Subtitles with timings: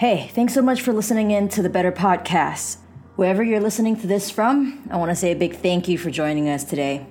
[0.00, 2.78] Hey, thanks so much for listening in to the Better Podcast.
[3.16, 6.10] Wherever you're listening to this from, I want to say a big thank you for
[6.10, 7.04] joining us today.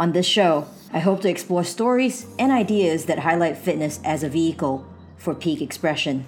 [0.00, 4.28] On this show, I hope to explore stories and ideas that highlight fitness as a
[4.28, 4.84] vehicle
[5.16, 6.26] for peak expression.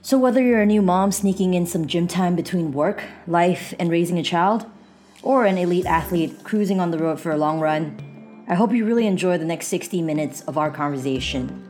[0.00, 3.90] So, whether you're a new mom sneaking in some gym time between work, life, and
[3.90, 4.64] raising a child,
[5.22, 8.00] or an elite athlete cruising on the road for a long run,
[8.48, 11.65] I hope you really enjoy the next 60 minutes of our conversation.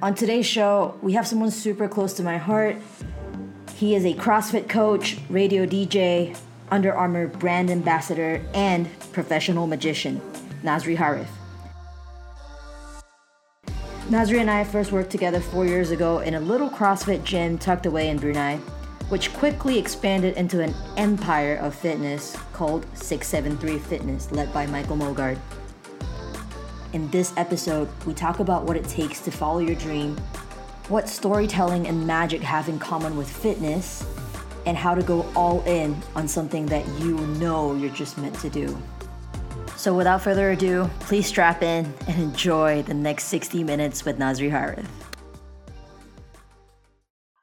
[0.00, 2.76] On today's show, we have someone super close to my heart.
[3.74, 6.38] He is a CrossFit coach, radio DJ,
[6.70, 10.20] Under Armour brand ambassador, and professional magician,
[10.62, 11.28] Nazri Harith.
[14.08, 17.84] Nazri and I first worked together four years ago in a little CrossFit gym tucked
[17.84, 18.58] away in Brunei,
[19.08, 25.38] which quickly expanded into an empire of fitness called 673 Fitness, led by Michael Mogard.
[26.92, 30.16] In this episode, we talk about what it takes to follow your dream,
[30.88, 34.06] what storytelling and magic have in common with fitness,
[34.64, 38.48] and how to go all in on something that you know you're just meant to
[38.48, 38.76] do.
[39.76, 44.50] So, without further ado, please strap in and enjoy the next 60 minutes with Nazri
[44.50, 44.88] Harith.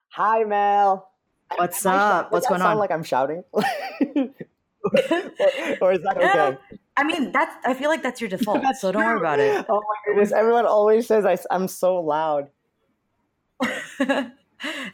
[0.09, 1.09] Hi, Mel.
[1.56, 2.00] What's I up?
[2.00, 2.80] shout- What's does going that sound on?
[2.80, 3.44] like I'm shouting?
[3.53, 3.64] or,
[5.81, 6.58] or is that okay?
[6.97, 7.55] I mean, that's.
[7.65, 9.65] I feel like that's your default, That's so don't worry about it.
[9.69, 10.31] Oh my goodness!
[10.31, 12.49] Everyone always says I, am so loud.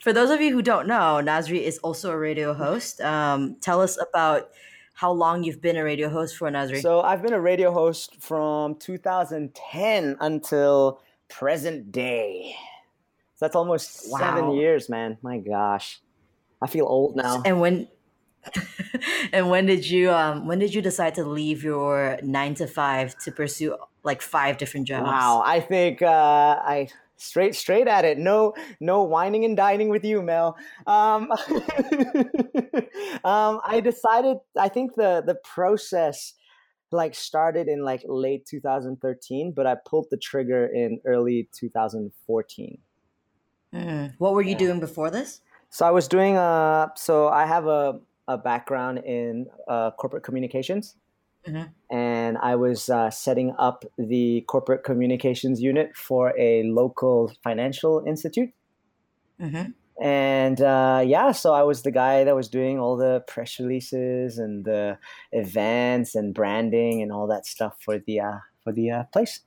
[0.02, 3.00] For those of you who don't know, Nazri is also a radio host.
[3.02, 4.50] Um, tell us about
[4.94, 6.82] how long you've been a radio host for, Nazri.
[6.82, 12.54] So I've been a radio host from 2010 until present day.
[13.36, 14.20] So that's almost Wow.
[14.20, 15.18] seven years, man.
[15.22, 16.02] My gosh,
[16.62, 17.42] I feel old now.
[17.46, 17.88] and when
[19.34, 23.18] and when did you um when did you decide to leave your nine to five
[23.20, 25.04] to pursue like five different jobs?
[25.06, 28.18] Wow, I think uh, I straight straight at it.
[28.18, 30.58] No, no whining and dining with you, Mel.
[30.86, 31.32] Um,
[33.24, 34.38] um, I decided.
[34.58, 36.34] I think the the process
[36.92, 42.80] like started in like late 2013, but I pulled the trigger in early 2014.
[43.74, 44.14] Mm.
[44.18, 44.58] What were you Yeah.
[44.58, 45.42] doing before this?
[45.70, 46.38] So I was doing.
[46.38, 48.02] Uh, so I have a
[48.34, 50.96] a background in uh, corporate communications
[51.48, 51.74] Mhm.
[51.90, 58.54] and I was uh, setting up the corporate communications unit for a local financial institute.
[59.40, 63.60] hmm And uh, yeah, so I was the guy that was doing all the press
[63.60, 64.98] releases and the
[65.32, 69.42] events and branding and all that stuff for the uh, for the uh, place.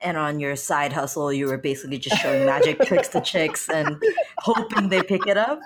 [0.00, 4.00] And on your side hustle, you were basically just showing magic tricks to chicks and
[4.38, 5.58] hoping they pick it up.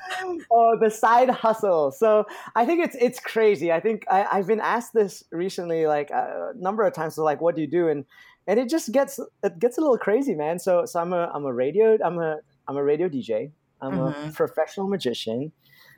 [0.50, 1.92] oh, the side hustle.
[1.92, 3.70] So I think it's it's crazy.
[3.72, 7.16] I think I, I've been asked this recently, like a number of times.
[7.16, 7.88] So like, what do you do?
[7.88, 8.06] And
[8.46, 10.58] and it just gets it gets a little crazy, man.
[10.58, 12.38] So so I'm a I'm a radio I'm a
[12.68, 13.50] I'm a radio DJ.
[13.82, 14.34] I'm a Mhm.
[14.34, 15.52] professional magician.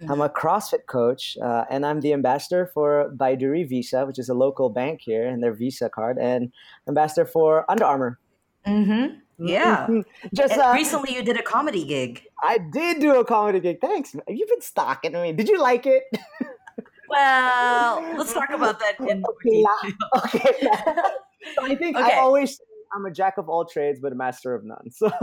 [0.09, 4.35] I'm a CrossFit coach, uh, and I'm the ambassador for Baiduri Visa, which is a
[4.35, 6.53] local bank here, and their Visa card, and
[6.89, 8.19] ambassador for Under Armour.
[8.67, 9.47] Mm-hmm.
[9.47, 9.89] Yeah.
[10.33, 12.23] Just uh, recently, you did a comedy gig.
[12.43, 13.81] I did do a comedy gig.
[13.81, 14.15] Thanks.
[14.29, 15.33] You've been stalking me.
[15.33, 16.05] Did you like it?
[17.09, 19.65] Well, let's talk about that in Okay,
[20.25, 20.73] okay.
[21.55, 22.15] So I think Okay.
[22.15, 22.65] I always say
[22.95, 24.91] I'm a jack of all trades, but a master of none.
[24.91, 25.11] So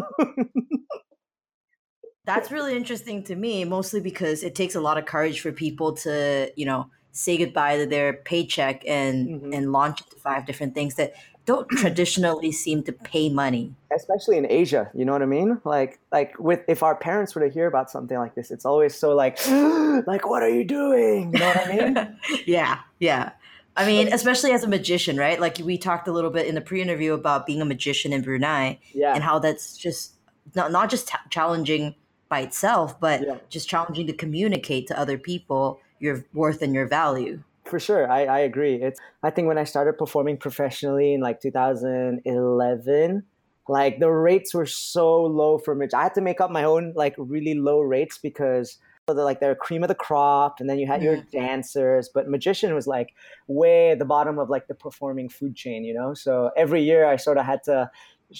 [2.25, 5.93] That's really interesting to me, mostly because it takes a lot of courage for people
[5.97, 9.55] to, you know, say goodbye to their paycheck and Mhm.
[9.57, 11.13] and launch into five different things that
[11.45, 13.73] don't traditionally seem to pay money.
[13.95, 15.59] especially in Asia, you know what I mean?
[15.65, 18.95] Like like with if our parents were to hear about something like this, it's always
[18.95, 19.37] so like
[20.07, 21.33] like what are you doing?
[21.33, 22.17] You know what I mean?
[22.45, 23.31] yeah, yeah.
[23.75, 25.39] I mean, especially as a magician, right?
[25.39, 28.79] Like we talked a little bit in the pre-interview about being a magician in Brunei
[28.93, 29.13] Yeah.
[29.15, 30.15] and how that's just
[30.55, 31.95] not not just ta- challenging
[32.29, 33.37] by itself, but Yeah.
[33.49, 37.43] just challenging to communicate to other people your worth and your value.
[37.71, 38.75] For sure, I, I agree.
[38.75, 43.23] It's I think when I started performing professionally in like 2011,
[43.69, 45.93] like the rates were so low for Mitch.
[45.93, 48.77] I had to make up my own like really low rates because
[49.07, 51.29] they're like they're cream of the crop, and then you had your mm-hmm.
[51.29, 52.09] dancers.
[52.13, 53.13] But magician was like
[53.47, 56.13] way at the bottom of like the performing food chain, you know.
[56.13, 57.89] So every year I sort of had to,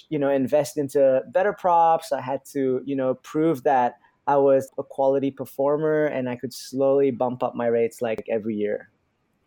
[0.10, 2.12] you know, invest into better props.
[2.12, 3.94] I had to, you know, prove that
[4.28, 8.56] I was a quality performer, and I could slowly bump up my rates like every
[8.56, 8.90] year.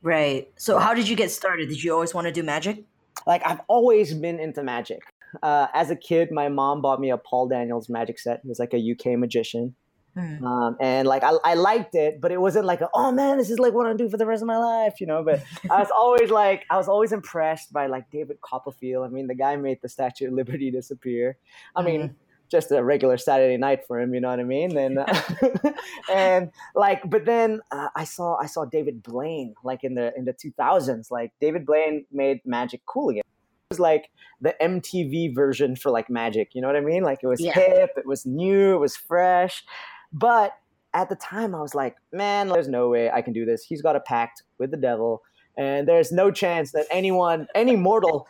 [0.04, 0.48] Right.
[0.56, 1.68] So how did you get started?
[1.68, 2.84] Did you always want to do magic?
[3.26, 5.00] like I've always been into magic.
[5.42, 8.40] Uh, as a kid, my mom bought me a Paul Daniels magic set.
[8.42, 9.74] He was like a UK magician,
[10.14, 10.44] Hmm.
[10.46, 13.50] um, and like I, I liked it, but it wasn't like a, oh man, this
[13.50, 15.24] is like what I do for the rest of my life, you know.
[15.24, 19.04] But I was always like I was always impressed by like David Copperfield.
[19.04, 21.36] I mean, the guy made the Statue of Liberty disappear.
[21.74, 22.14] I mean,
[22.50, 24.14] just a regular Saturday night for him.
[24.14, 24.76] You know what I mean?
[24.76, 25.22] And uh,
[26.12, 30.24] and like, but then uh, I saw I saw David Blaine like in the in
[30.24, 31.10] the 2000s.
[31.10, 33.22] Like David Blaine made Magic cool again.
[33.22, 34.10] It was like
[34.40, 36.50] the MTV version for like Magic.
[36.54, 37.02] You know what I mean?
[37.02, 37.52] Like it was yeah.
[37.52, 39.64] hip, it was new, it was fresh,
[40.12, 40.52] but
[40.92, 43.64] at the time I was like, man, there's no way I can do this.
[43.64, 45.22] He's got a pact with the devil
[45.56, 48.26] and there's no chance that anyone, any mortal.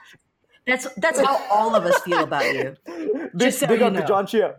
[0.67, 2.77] That's that's how all of us feel about you.
[3.37, 4.01] Big, so big up know.
[4.01, 4.57] to John Chia.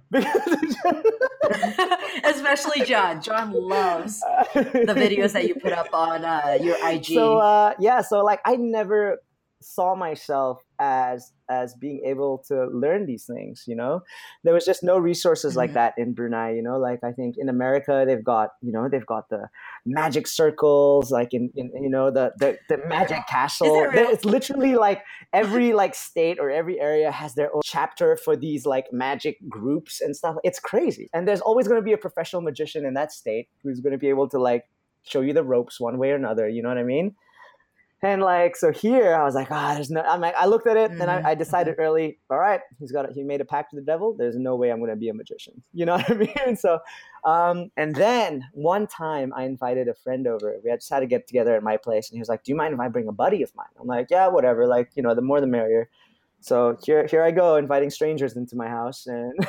[2.25, 3.21] Especially John.
[3.21, 4.19] John loves
[4.53, 7.05] the videos that you put up on uh, your IG.
[7.05, 9.21] So uh, yeah, so like I never
[9.61, 14.01] saw myself as as being able to learn these things you know?
[14.43, 15.59] There was just no resources mm-hmm.
[15.59, 16.77] like that in brunei you know?
[16.77, 19.47] Like i think in america they've got you know they've got the
[19.85, 23.83] magic circles like in, in you know the the, the magic castle.
[23.93, 25.01] it it's literally like
[25.33, 30.01] every like state or every area has their own chapter for these like magic groups
[30.01, 30.35] and stuff.
[30.43, 31.09] It's crazy.
[31.13, 33.97] And there's always going to be a professional magician in that state who's going to
[33.97, 34.65] be able to like
[35.03, 37.15] show you the ropes one way or another you know what i mean
[38.05, 40.01] and like so here, I was like, ah, oh, there's no.
[40.01, 41.01] I'm like, I looked at it, mm-hmm.
[41.01, 41.27] and I, mm-hmm.
[41.27, 42.19] I, decided early.
[42.29, 43.09] All right, he's got.
[43.09, 44.13] A, he made a pact with the devil.
[44.13, 45.61] There's no way I'm going to be a magician.
[45.73, 46.55] You know what I mean?
[46.55, 46.79] So,
[47.25, 50.55] um, and then one time I invited a friend over.
[50.63, 52.51] We had just had to get together at my place, and he was like, "Do
[52.51, 54.67] you mind if I bring a buddy of mine?" I'm like, "Yeah, whatever.
[54.67, 55.89] Like, you know, the more the merrier."
[56.39, 59.33] So here, here I go, inviting strangers into my house, and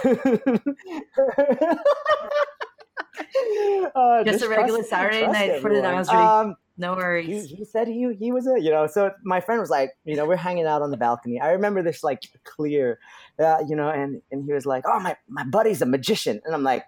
[3.94, 6.14] uh, just, just, a regular trust, Saturday night for the Nazri.
[6.14, 7.49] Um, no worries.
[7.49, 8.87] He, he, said he he was a you know.
[8.87, 11.40] So my friend was like, you know, we're hanging out on the balcony.
[11.40, 12.99] I remember this like clear,
[13.38, 16.55] uh, you know, and and he was like, oh my my buddy's a magician, and
[16.55, 16.84] I'm like,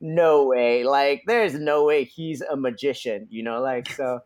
[0.00, 4.20] no way, like there's no way he's a magician, you know, like so.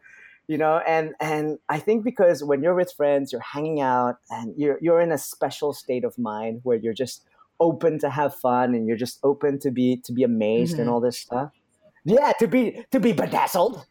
[0.48, 4.52] You know, and and I think because when you're with friends, you're hanging out, and
[4.56, 7.22] you're you're in a special state of mind where you're just
[7.60, 10.80] open to have fun, and you're just open to be to be amazed mm-hmm.
[10.80, 11.52] and all this stuff.
[12.04, 13.86] Yeah, to be to be bedazzled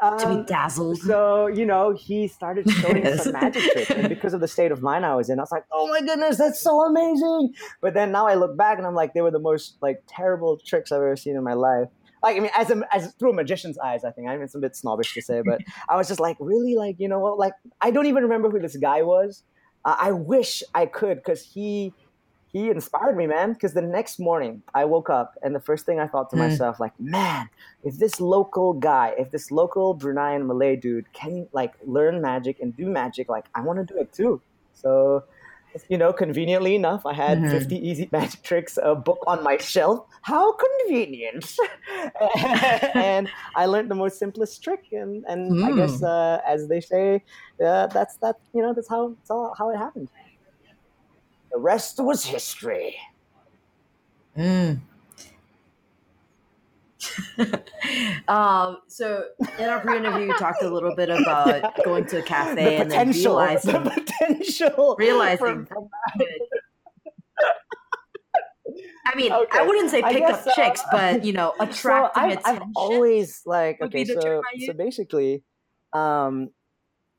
[0.00, 0.98] um, to be um, dazzled.
[0.98, 3.24] So you know, he started showing yes.
[3.24, 5.52] some magic tricks, and because of the state of mind I was in, I was
[5.52, 8.94] like, "Oh my goodness, that's so amazing!" But then now I look back and I'm
[8.94, 11.88] like, they were the most like terrible tricks I've ever seen in my life.
[12.22, 14.54] Like I mean, as a, as through a magician's eyes, I think I mean it's
[14.54, 17.38] a bit snobbish to say, but I was just like, really, like you know what?
[17.38, 19.42] Like I don't even remember who this guy was.
[19.84, 21.94] Uh, I wish I could because he
[22.52, 23.52] he inspired me, man.
[23.52, 26.40] Because the next morning I woke up and the first thing I thought to mm.
[26.40, 27.48] myself, like, man,
[27.84, 32.76] if this local guy, if this local Bruneian Malay dude can like learn magic and
[32.76, 34.40] do magic, like I want to do it too.
[34.72, 35.24] So,
[35.88, 37.50] you know, conveniently enough, I had mm-hmm.
[37.50, 40.06] 50 easy magic tricks a book on my shelf.
[40.22, 41.56] How convenient!
[42.94, 45.64] and I learned the most simplest trick, and and mm.
[45.64, 47.22] I guess uh, as they say,
[47.64, 48.36] uh, that's that.
[48.52, 50.08] You know, that's how that's all, how it happened.
[51.52, 52.96] The rest was history.
[54.36, 54.80] Mm.
[58.28, 59.24] um, so
[59.58, 62.90] in our pre-interview, you talked a little bit about going to a cafe the and
[62.90, 65.66] then realizing the potential, realizing.
[65.66, 65.88] From,
[69.06, 69.58] I mean, okay.
[69.58, 72.62] I wouldn't say pick up chicks, but you know, attracting so I've, attention.
[72.62, 75.42] I've always like okay, so so basically,
[75.92, 76.50] um,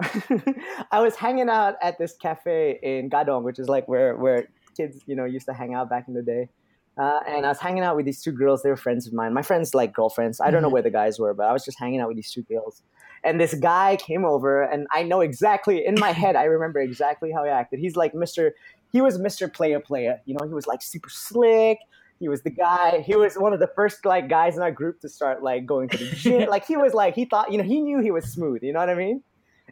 [0.91, 4.99] I was hanging out at this cafe in Gadong, which is like where where kids
[5.05, 6.49] you know used to hang out back in the day.
[6.97, 8.63] Uh, and I was hanging out with these two girls.
[8.63, 9.33] They were friends of mine.
[9.33, 10.41] My friends like girlfriends.
[10.41, 10.73] I don't know mm-hmm.
[10.73, 12.83] where the guys were, but I was just hanging out with these two girls.
[13.23, 16.35] And this guy came over, and I know exactly in my head.
[16.35, 17.79] I remember exactly how he acted.
[17.79, 18.55] He's like Mister.
[18.91, 20.19] He was Mister Player Player.
[20.25, 21.79] You know, he was like super slick.
[22.19, 23.03] He was the guy.
[23.05, 25.89] He was one of the first like guys in our group to start like going
[25.89, 26.49] to the gym.
[26.49, 28.63] like he was like he thought you know he knew he was smooth.
[28.63, 29.23] You know what I mean?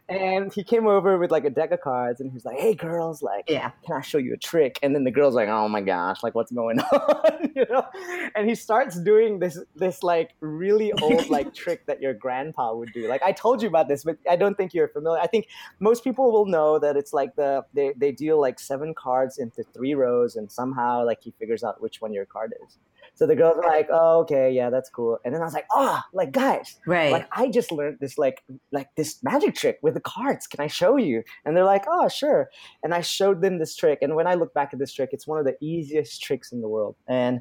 [0.08, 2.74] And he came over with like a deck of cards and he was like hey
[2.74, 3.70] girls like yeah.
[3.84, 4.78] can i show you a trick?
[4.82, 7.52] And then the girl's like oh my gosh like what's going on?
[7.54, 7.86] You know?
[8.34, 12.92] And he starts doing this this like really old like trick that your grandpa would
[12.92, 13.08] do.
[13.08, 15.20] Like i told you about this but i don't think you're familiar.
[15.20, 15.46] I think
[15.78, 19.62] most people will know that it's like the they, they deal like seven cards into
[19.74, 22.78] three rows and somehow like he figures out which one your card is
[23.20, 25.66] so the girls are like, "Oh, okay, yeah, that's cool." And then I was like,
[25.74, 27.12] "Oh, like guys, right?
[27.12, 30.46] Like I just learned this like like this magic trick with the cards.
[30.46, 32.48] Can I show you?" And they're like, "Oh, sure."
[32.82, 33.98] And I showed them this trick.
[34.00, 36.62] And when I look back at this trick, it's one of the easiest tricks in
[36.62, 36.96] the world.
[37.08, 37.40] And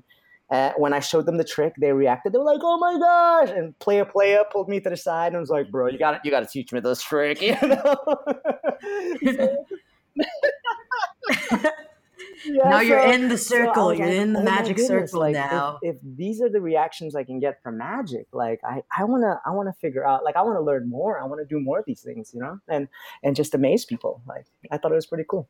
[0.51, 2.33] uh, when I showed them the trick, they reacted.
[2.33, 5.39] They were like, "Oh my gosh!" And player player pulled me to the side and
[5.39, 7.95] was like, "Bro, you got to you got to teach me this trick," you know.
[12.45, 13.89] yeah, now so, you're in the circle.
[13.89, 15.79] So you're like, in the oh magic circle like, now.
[15.81, 19.39] If, if, these are the reactions I can get from magic, like I, I wanna
[19.45, 21.19] I wanna figure out like I wanna learn more.
[21.19, 22.87] I wanna do more of these things, you know, and
[23.23, 24.21] and just amaze people.
[24.27, 25.47] Like I thought it was pretty cool.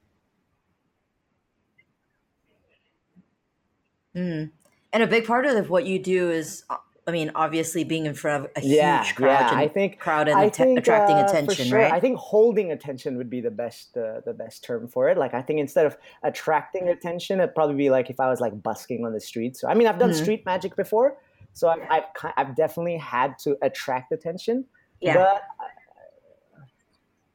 [4.16, 4.52] Mm.
[4.92, 6.78] And a big part of what you do is, uh,
[7.10, 9.50] I mean, obviously being in front of a yeah, huge crowd, yeah.
[9.50, 11.80] and I think crowd and I atta- think, attracting uh, attention, sure.
[11.80, 11.92] right?
[11.92, 15.18] I think holding attention would be the best uh, the best term for it.
[15.18, 18.62] Like I think instead of attracting attention, it'd probably be like if I was like
[18.64, 19.58] busking on the street.
[19.58, 20.22] So I mean, I've done Mhm.
[20.22, 21.18] street magic before,
[21.54, 22.04] so I've, I've
[22.38, 24.66] I've definitely had to attract attention.
[25.02, 25.16] yeah.
[25.16, 25.42] But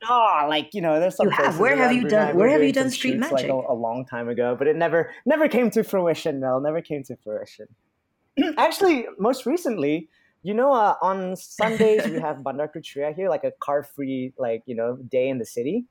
[0.08, 1.58] oh, like you know, there's some You have.
[1.58, 3.50] Where have you done- where have you done street shoots, like, magic?
[3.50, 6.40] a, a long time ago, but it never never came to fruition.
[6.40, 7.66] No, never came to fruition.
[8.58, 10.08] Actually, most recently,
[10.42, 14.74] you know, uh, on Sundays we have Bandarku Ceria here, like a car-free, like you
[14.74, 15.86] know, day in the city.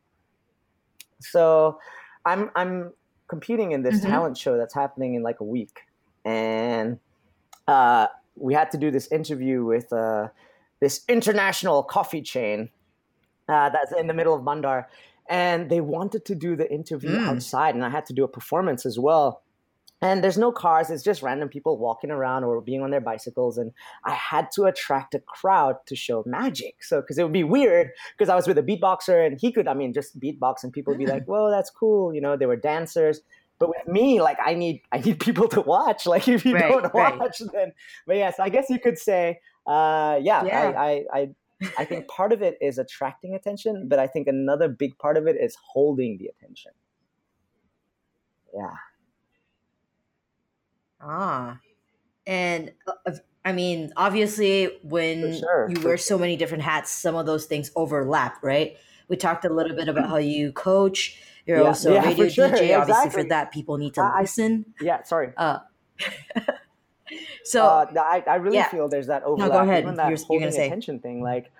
[1.21, 1.79] So,
[2.25, 2.93] I'm I'm
[3.29, 4.01] competing in this Mhm.
[4.01, 5.79] talent show that's happening in like a week,
[6.25, 6.99] and
[7.67, 10.29] uh, we had to do this interview with uh,
[10.81, 12.71] this international coffee chain
[13.49, 14.89] uh, that's in the middle of Bandar,
[15.29, 17.27] and they wanted to do the interview Mm.
[17.27, 19.42] outside, and I had to do a performance as well.
[20.03, 23.57] And there's no cars; it's just random people walking around or being on their bicycles,
[23.57, 23.71] and
[24.03, 26.83] I had to attract a crowd to show magic.
[26.83, 29.67] So, because it would be weird, because I was with a beatboxer, and he could,
[29.67, 32.35] I mean, just beatbox, and people would be like, "Whoa, that's cool," you know.
[32.37, 33.21] They were dancers,
[33.59, 36.05] but with me, like, I need, I need people to watch.
[36.13, 37.17] Like, if you Right, don't right.
[37.17, 37.71] watch, then,
[38.05, 40.73] but yes, I guess you could say, uh, yeah, Yeah.
[40.75, 41.29] I, I, I
[41.77, 45.27] I think part of it is attracting attention, but I think another big part of
[45.27, 46.73] it is holding the attention.
[48.53, 48.75] Yeah.
[51.05, 51.59] Ah,
[52.25, 53.11] and uh,
[53.45, 57.71] I mean, obviously, when sure, you wear so many different hats, some of those things
[57.75, 58.77] overlap, right?
[59.09, 61.19] We talked a little bit about how you coach.
[61.45, 62.79] You're Yeah, also yeah, a radio sure, DJ.
[62.79, 64.65] Obviously, for that, people need to I- listen.
[64.79, 65.03] Yeah.
[65.03, 65.33] Sorry.
[65.35, 65.59] Uh,
[67.43, 68.69] so uh, I, I really yeah.
[68.69, 69.63] feel there's that go overlap.
[69.63, 69.83] ahead.
[69.83, 70.67] Even that You're- you're gonna say.
[70.67, 71.21] attention thing.
[71.21, 71.51] Like,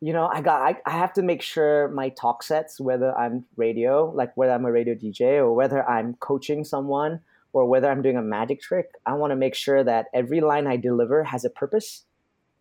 [0.00, 3.44] you know, I got I, I have to make sure my talk sets, whether I'm
[3.56, 7.20] radio, like whether I'm a radio DJ or whether I'm coaching someone
[7.52, 10.66] or whether I'm doing a magic trick, I want to make sure that every line
[10.66, 12.04] I deliver has a purpose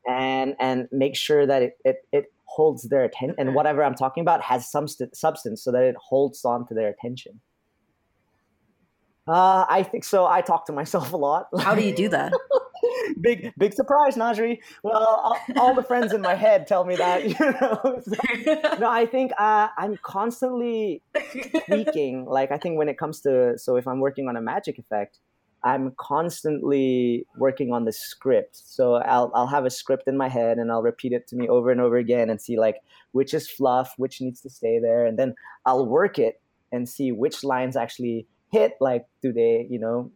[0.07, 4.21] and and make sure that it it, it holds their attention and whatever I'm talking
[4.21, 7.39] about has some st- substance so that it holds on to their attention.
[9.27, 10.25] Uh, I think so.
[10.25, 11.47] I talk to myself a lot.
[11.59, 12.33] how do you do that?
[13.21, 14.59] big big surprise, Nazri.
[14.83, 17.23] Well, all, all the friends in my head tell me that.
[17.29, 21.01] You know, So- no, I think uh, I'm constantly
[21.65, 22.25] tweaking.
[22.25, 25.19] Like I think when it comes to so if I'm working on a magic effect,
[25.63, 28.55] I'm constantly working on the script.
[28.55, 31.47] So I'll I'll have a script in my head and I'll repeat it to me
[31.47, 32.77] over and over again and see like
[33.11, 35.35] which is fluff, which needs to stay there, and then
[35.65, 38.73] I'll work it and see which lines actually hit.
[38.79, 40.11] Like do they you know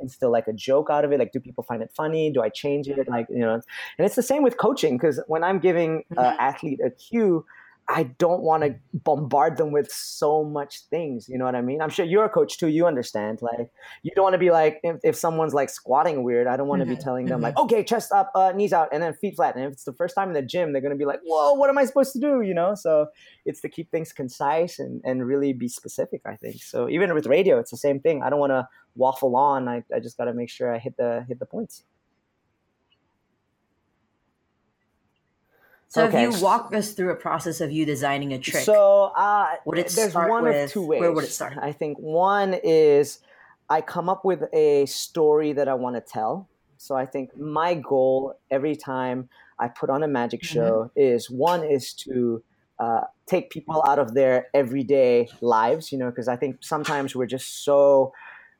[0.00, 1.18] instill like a joke out of it?
[1.18, 2.30] Like do people find it funny?
[2.30, 3.08] Do I change it?
[3.08, 3.62] Like you know, and
[3.98, 6.36] it's the same with coaching because when I'm giving an Mhm.
[6.38, 7.44] athlete a cue.
[7.92, 11.28] I don't want to bombard them with so much things.
[11.28, 11.82] You know what I mean?
[11.82, 12.68] I'm sure you're a coach too.
[12.68, 13.42] You understand.
[13.42, 13.70] Like,
[14.04, 16.80] you don't want to be like, if, if someone's like squatting weird, I don't want
[16.80, 19.34] to be Mhm, telling them, like, okay, chest up, uh, knees out, and then feet
[19.34, 19.56] flat.
[19.56, 21.54] And if it's the first time in the gym, they're going to be like, whoa,
[21.54, 22.42] what am I supposed to do?
[22.42, 22.76] You know?
[22.76, 23.08] So
[23.44, 26.62] it's to keep things concise and, and really be specific, I think.
[26.62, 28.22] So even with radio, it's the same thing.
[28.22, 29.66] I don't want to waffle on.
[29.68, 31.82] I, I just got to make sure I hit the hit the points.
[35.90, 36.22] So Okay.
[36.24, 39.78] if you walk us through a process of you designing a trick, So uh, Would
[39.78, 41.00] it there's start one with- of two ways.
[41.00, 41.54] where would it start?
[41.60, 43.18] I think one is
[43.68, 46.48] I come up with a story that I want to tell.
[46.76, 49.28] So I think my goal every time
[49.58, 50.54] I put on a magic Mm-hmm.
[50.58, 52.42] show is one is to
[52.78, 57.26] uh, take people out of their everyday lives, you know, because I think sometimes we're
[57.26, 58.12] just so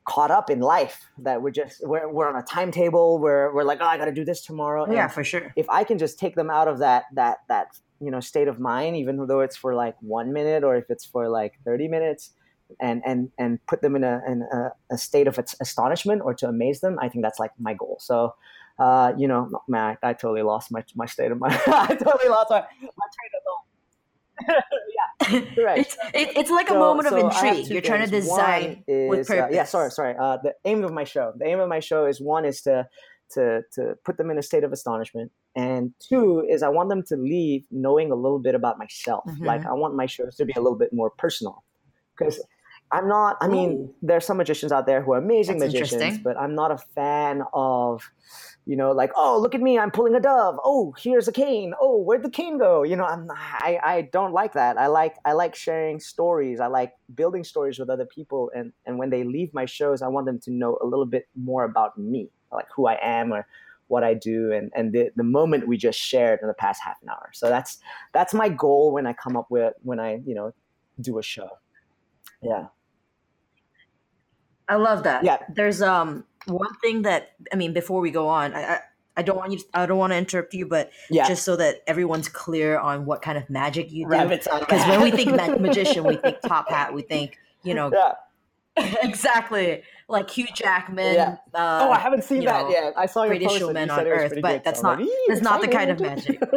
[0.04, 3.78] caught up in life that we're just we're, we're on a timetable where we're like,
[3.80, 4.90] oh, I got to do this tomorrow.
[4.90, 5.52] yeah, And for sure.
[5.56, 8.58] if I can just take them out of that that that you know state of
[8.58, 12.32] mind, even though it's for like one minute or if it's for like thirty minutes,
[12.80, 16.48] and and and put them in a in a, a state of astonishment or to
[16.48, 17.98] amaze them, I think that's like my goal.
[18.00, 18.34] So.
[18.78, 21.52] Uh, you know, man, I, I totally lost my, my state of mind.
[21.66, 24.64] I totally lost my, my train of thought.
[25.19, 25.19] yeah,
[25.54, 25.96] correct.
[26.14, 27.66] It's, it's like a moment so of intrigue.
[27.68, 29.54] You're trying to design One with is, uh, purpose.
[29.54, 30.14] yeah, sorry, sorry.
[30.18, 31.32] Uh, the aim of my show.
[31.36, 32.86] The aim of my show is one is to
[33.34, 37.02] to to put them in a state of astonishment, and two is I want them
[37.04, 39.24] to leave knowing a little bit about myself.
[39.28, 39.46] Mhm.
[39.46, 41.62] Like I want my shows to be a little bit more personal,
[42.16, 42.42] because
[42.92, 43.36] I'm not.
[43.40, 43.94] I mean, Ooh.
[44.02, 47.42] there's some magicians out there who are amazing That's magicians, but I'm not a fan
[47.52, 48.10] of.
[48.66, 50.56] You know, like, oh, look at me, I'm pulling a dove.
[50.62, 51.72] Oh, here's a cane.
[51.80, 52.84] Oh, where'd the cane go?
[52.84, 54.78] You know, I'm I, I don't like that.
[54.78, 56.60] I like I like sharing stories.
[56.60, 60.08] I like building stories with other people and and when they leave my shows, I
[60.08, 63.46] want them to know a little bit more about me, like who I am or
[63.88, 66.96] what I do and and the, the moment we just shared in the past half
[67.02, 67.30] an hour.
[67.32, 67.78] So that's
[68.12, 70.52] that's my goal when I come up with when I, you know,
[71.00, 71.48] do a show.
[72.42, 72.66] Yeah.
[74.70, 75.24] I love that.
[75.24, 75.38] Yeah.
[75.52, 78.80] There's um one thing that I mean, before we go on, I, I,
[79.18, 79.58] I don't want you.
[79.58, 81.26] To, I don't want to interrupt you, but Yeah.
[81.28, 84.28] just so that everyone's clear on what kind of magic you do.
[84.28, 86.94] Because when we think ma- magician, we think top hat.
[86.94, 88.12] We think you know yeah.
[89.02, 91.14] exactly like Hugh Jackman.
[91.14, 91.36] Yeah.
[91.52, 92.94] Uh, Oh, I haven't seen that know, yet.
[92.96, 94.98] I saw your Greatest Showman on said it was Earth, but good, that's so not-
[95.00, 96.40] like, "Ee, that's not the kind of magic.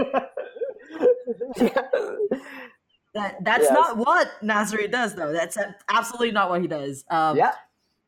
[3.13, 3.71] That that's Yes.
[3.73, 5.31] not what Nazri does, though.
[5.31, 5.55] That's
[5.87, 7.05] absolutely not what he does.
[7.11, 7.53] Um, yeah.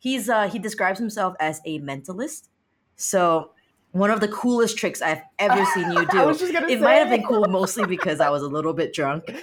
[0.06, 2.50] He's uh, he describes himself as a mentalist.
[2.96, 3.52] So
[3.92, 6.20] one of the coolest tricks I've ever seen you do.
[6.20, 8.74] I was just gonna it might have been cool mostly because I was a little
[8.74, 9.24] bit drunk.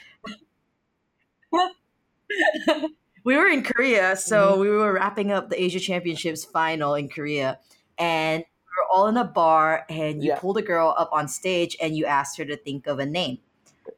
[3.24, 4.60] we were in Korea, so Mm-hmm.
[4.60, 7.58] we were wrapping up the Asia Championships final in Korea,
[7.98, 10.38] and we were all in a bar, and you Yeah.
[10.38, 13.38] pulled a girl up on stage, and you asked her to think of a name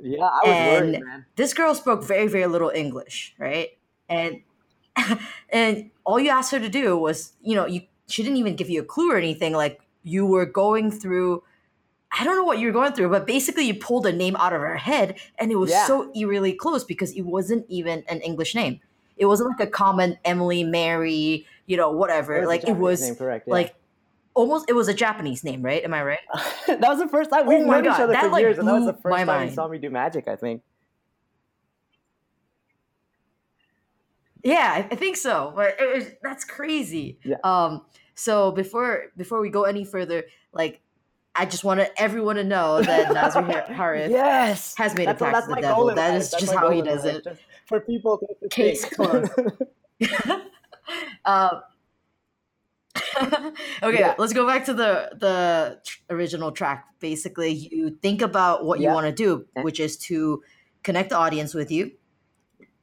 [0.00, 1.26] Yeah, I was And- worried, man.
[1.36, 3.76] this girl spoke very very little english right
[4.08, 4.40] and
[5.50, 8.70] and all you asked her to do was you know you she didn't even give
[8.70, 11.42] you a clue or anything like you were going through
[12.18, 14.52] i don't know what you were going through but basically you pulled a name out
[14.52, 15.86] of her head and it was Yeah.
[15.86, 18.80] so eerily close because it wasn't even an english name
[19.16, 23.48] it wasn't like a common emily mary you know whatever like it was name, correct,
[23.48, 23.54] yeah.
[23.54, 23.74] like
[24.34, 26.18] almost it was a japanese name right am i right
[26.66, 28.68] that was the first time we've Oh my each other that, for like, years, and
[28.68, 29.50] that was the first time mind.
[29.50, 30.28] you saw me do magic.
[30.28, 30.62] I think.
[34.44, 35.52] Yeah, I think so.
[35.56, 37.18] But it was, that's crazy.
[37.24, 37.36] Yeah.
[37.42, 37.82] Um.
[38.14, 40.80] So before before we go any further, like,
[41.34, 45.18] I just wanted everyone to know that Nazir Har- Harith Yes, has made a that's,
[45.20, 45.86] pact that's with the devil.
[45.86, 46.20] goal That life.
[46.22, 47.24] is That's just how he does life, it.
[47.24, 49.32] just for people to Case closed.
[51.24, 51.62] um,
[53.82, 54.14] okay, Yeah.
[54.18, 56.84] let's go back to the the original track.
[57.00, 60.42] Basically, you think about what you want to do, which is to
[60.82, 61.92] connect the audience with you,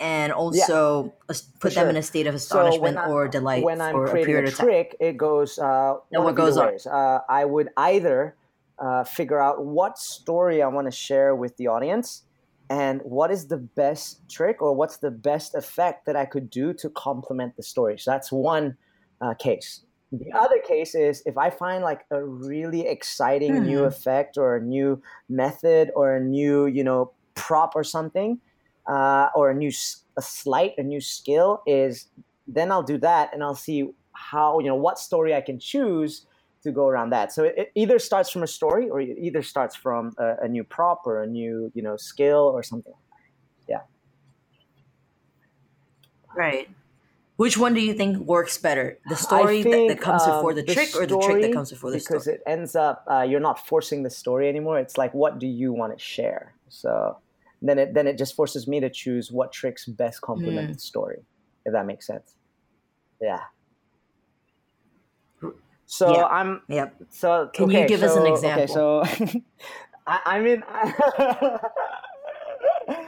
[0.01, 1.89] and also as- put them sure.
[1.89, 4.45] in a state of So astonishment I- or delight when I'm for a creating period
[4.45, 4.65] a of time.
[4.67, 6.73] trick, it goes uh, one what goes on?
[6.91, 8.35] Uh, I would either
[8.79, 12.23] uh, figure out what story I want to share with the audience,
[12.69, 16.73] and what is the best trick or what's the best effect that I could do
[16.73, 17.99] to complement the story.
[17.99, 18.77] So that's one
[19.21, 19.81] uh, case.
[20.11, 23.85] The other case is if I find like a really exciting new Hmm.
[23.85, 28.39] effect or a new method or a new you know prop or something,
[28.87, 29.71] uh, or a new
[30.17, 32.07] a sleight a new skill is
[32.47, 36.25] then I'll do that and I'll see how you know what story I can choose
[36.63, 37.31] to go around that.
[37.31, 40.47] So it, it either starts from a story or it either starts from a, a
[40.47, 42.93] new prop or a new you know skill or something.
[43.67, 43.81] Yeah.
[46.35, 46.69] Right.
[47.37, 48.99] Which one do you think works better?
[49.09, 51.71] The story I that, that comes before um, the trick or the trick that comes
[51.71, 52.19] before the because story?
[52.19, 54.77] Because it ends up uh, you're not forcing the story anymore.
[54.77, 56.53] It's like what do you want to share?
[56.69, 57.17] So
[57.61, 60.73] then it then it just forces me to choose what tricks best complement Hmm.
[60.73, 61.25] the story,
[61.65, 62.35] if that makes sense.
[63.21, 63.41] Yeah.
[65.85, 66.25] So Yeah.
[66.25, 66.95] I'm Yep.
[67.09, 68.61] so Can you okay, give us an example?
[68.63, 69.41] Okay, so
[70.07, 70.63] I, I'm in.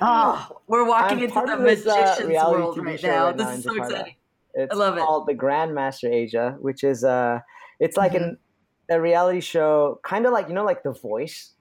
[0.01, 3.25] Oh, we're walking I'm into the this, uh, magician's reality world TV right now.
[3.25, 4.15] right This now is so exciting.
[4.53, 5.01] It's love it.
[5.01, 7.39] called the Grandmaster Asia, which is uh
[7.79, 8.23] it's like Mm-hmm.
[8.23, 8.37] an
[8.91, 11.53] a reality show, kind of like you know, like The Voice,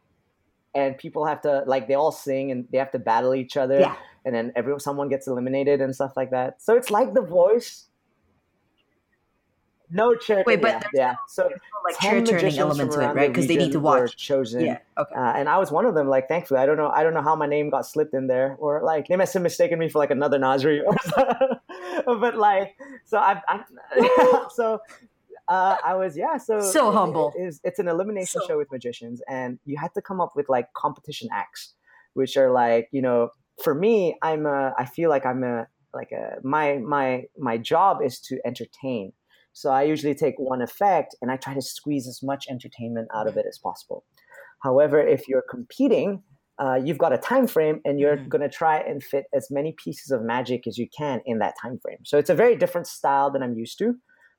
[0.74, 3.80] and people have to like they all sing and they have to battle each other,
[3.80, 3.96] Yeah.
[4.24, 6.62] and then everyone someone gets eliminated and stuff like that.
[6.62, 7.86] So it's like The Voice.
[9.94, 10.42] No chair.
[10.46, 11.14] Wait, but yeah, yeah.
[11.28, 11.50] So
[11.84, 13.28] Like 10 chair turning element to it, right?
[13.28, 14.16] Because they need to watch.
[14.16, 14.64] Chosen.
[14.64, 14.78] Yeah.
[14.96, 15.14] Okay.
[15.14, 16.08] Uh, and I was one of them.
[16.08, 16.88] Like, thankfully, I don't know.
[16.88, 19.42] I don't know how my name got slipped in there, or like they must have
[19.42, 20.80] mistaken me for like another Nazri.
[20.86, 22.20] Or something.
[22.20, 24.80] but like, so I, I so
[25.54, 26.36] uh, I was yeah.
[26.48, 27.28] So So it- humble.
[27.38, 30.32] It is, it's an elimination So- show with magicians, and you had to come up
[30.38, 31.62] with like competition acts,
[32.18, 33.20] which are like you know,
[33.64, 33.94] for me,
[34.28, 34.58] I'm a.
[34.82, 35.56] I feel like I'm a
[35.98, 36.24] like a
[36.56, 37.06] my my
[37.48, 39.12] my job is to entertain.
[39.60, 43.26] So I usually take one effect and I try to squeeze as much entertainment out
[43.30, 43.98] of it as possible.
[44.66, 46.22] However, if you're competing,
[46.62, 48.28] uh, you've got a time frame and you're Mhm.
[48.32, 51.54] going to try and fit as many pieces of magic as you can in that
[51.62, 51.98] time frame.
[52.10, 53.88] So it's a very different style than I'm used to.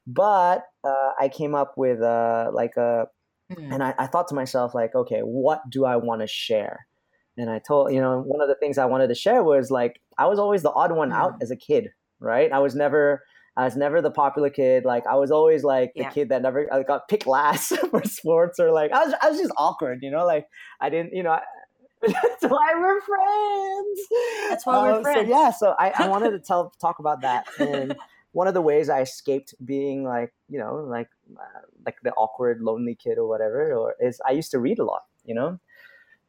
[0.08, 3.06] But uh, I came up with uh, like a
[3.54, 3.74] Hmm.
[3.74, 6.88] and I, I thought to myself like okay what do i want to share
[7.38, 10.00] and i told you know one of the things i wanted to share was like
[10.18, 11.42] i was always the odd one out Mm.
[11.44, 11.90] as a kid
[12.22, 13.22] right i was never
[13.58, 16.10] i was never the popular kid like i was always like the Yeah.
[16.10, 19.38] kid that never I got picked last for sports or like i was, I was
[19.40, 20.48] just awkward you know like
[20.80, 21.38] i didn't you know
[22.02, 24.00] that's why we're friends
[24.50, 25.30] That's why we're Um, friends.
[25.30, 27.94] so yeah so I, I wanted to tell talk about that and
[28.34, 32.62] one of the ways I escaped being like you know like uh, like the awkward
[32.62, 35.60] lonely kid or whatever or is I used to read a lot you know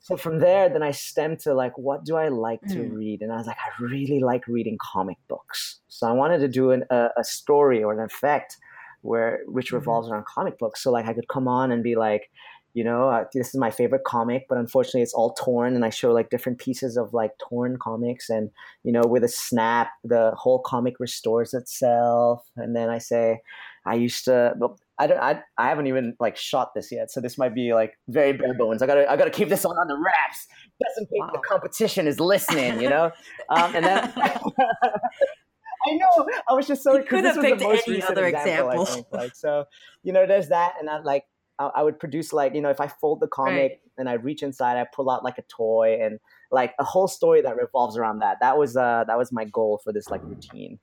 [0.01, 2.97] so from there then I stemmed to like what do I like to Mm.
[2.97, 6.49] read and I was like I really like reading comic books so I wanted to
[6.49, 8.59] do an, a, a story or an effect
[9.05, 9.77] where which mm-hmm.
[9.77, 10.83] revolves around comic books.
[10.83, 12.31] So like I could come on and be like,
[12.75, 15.91] you know, uh, this is my favorite comic, but unfortunately it's all torn, and I
[15.91, 18.51] show like different pieces of like torn comics, and
[18.83, 23.41] you know, with a snap, the whole comic restores itself, and then I say,
[23.87, 24.55] I used to.
[24.99, 25.21] I don't.
[25.21, 28.55] I, I haven't even like shot this yet, so this might be like very bare
[28.55, 28.83] bones.
[28.83, 30.49] I gotta I gotta keep this one on the wraps,
[30.83, 31.31] just in case wow.
[31.33, 33.13] the competition is listening, you know.
[33.51, 34.13] Um, and then
[35.87, 36.97] I know I was just so.
[36.97, 38.83] You could have picked any other example.
[38.83, 39.07] example.
[39.13, 39.67] Like so,
[40.03, 41.25] you know, there's that, and I like
[41.59, 43.81] I would produce like you know if I fold the comic right.
[43.99, 46.19] and I reach inside, I pull out like a toy and
[46.51, 48.39] like a whole story that revolves around that.
[48.41, 50.79] That was uh that was my goal for this like routine.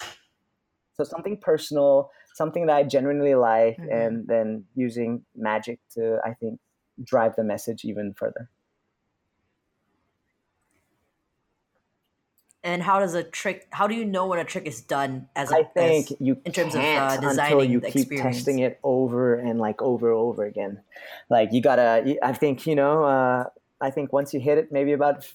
[0.94, 3.92] So something personal, something that I genuinely like, mm-hmm.
[3.92, 6.60] and then using magic to I think
[7.04, 8.50] drive the message even further.
[12.64, 13.68] And how does a trick?
[13.72, 15.28] How do you know when a trick is done?
[15.36, 18.38] As a, I think as, you in terms of uh, designing until you keep experience.
[18.38, 20.80] testing it over and like over over again.
[21.30, 22.18] Like you gotta.
[22.22, 23.04] I think you know.
[23.04, 23.46] Uh,
[23.82, 25.28] I think once you hit it, maybe about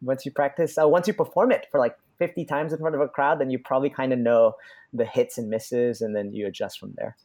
[0.00, 3.00] once you practice, uh, once you perform it for like 50 times in front of
[3.00, 4.54] a crowd, then you probably kind of know
[4.92, 7.16] the hits and misses, and then you adjust from there.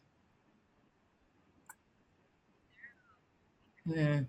[3.91, 4.23] Hmm.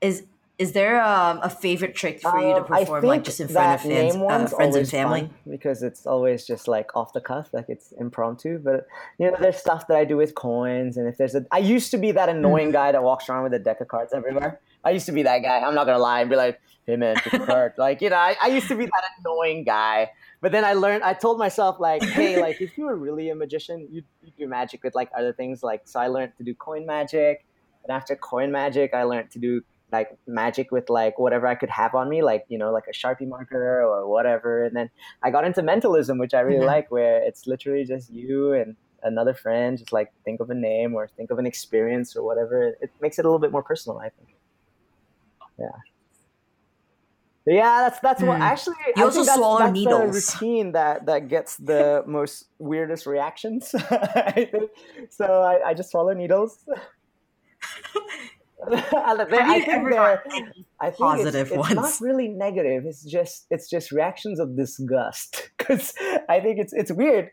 [0.00, 0.24] Is
[0.56, 3.74] is there um, a favorite trick for you to um, perform, like just in front
[3.74, 5.28] of fans, uh, friends and family?
[5.48, 8.58] Because it's always just like off the cuff, like it's impromptu.
[8.58, 8.86] But
[9.18, 11.90] you know, there's stuff that I do with coins, and if there's a, I used
[11.90, 12.74] to be that annoying mm.
[12.74, 14.60] guy that walks around with a deck of cards everywhere.
[14.84, 15.58] I used to be that guy.
[15.58, 18.16] I'm not gonna lie and be like, "Hey man, pick a card." like you know,
[18.16, 20.10] I, I used to be that annoying guy.
[20.40, 21.02] But then I learned.
[21.02, 24.46] I told myself like, "Hey, like if you were really a magician, you'd, you'd do
[24.46, 27.44] magic with like other things." Like so, I learned to do coin magic.
[27.82, 29.62] And after coin magic, I learned to do
[29.94, 32.92] like magic with like whatever I could have on me, like you know, like a
[33.00, 34.64] sharpie marker or whatever.
[34.64, 34.90] And then
[35.22, 36.76] I got into mentalism, which I really mm-hmm.
[36.76, 40.94] like, where it's literally just you and another friend, just like think of a name
[40.94, 42.74] or think of an experience or whatever.
[42.80, 44.30] It makes it a little bit more personal, I think.
[45.58, 45.78] Yeah.
[47.44, 48.28] But yeah, that's that's mm.
[48.28, 48.76] what actually.
[48.96, 50.10] You I also that's, swallow that's needles.
[50.10, 53.74] The routine that that gets the most weirdest reactions.
[53.90, 54.70] I think
[55.10, 56.64] so I, I just swallow needles.
[58.72, 60.22] I think they're,
[60.80, 61.72] I think positive it's, ones.
[61.72, 62.84] It's not really negative.
[62.86, 65.94] It's just it's just reactions of disgust because
[66.28, 67.30] I think it's it's weird.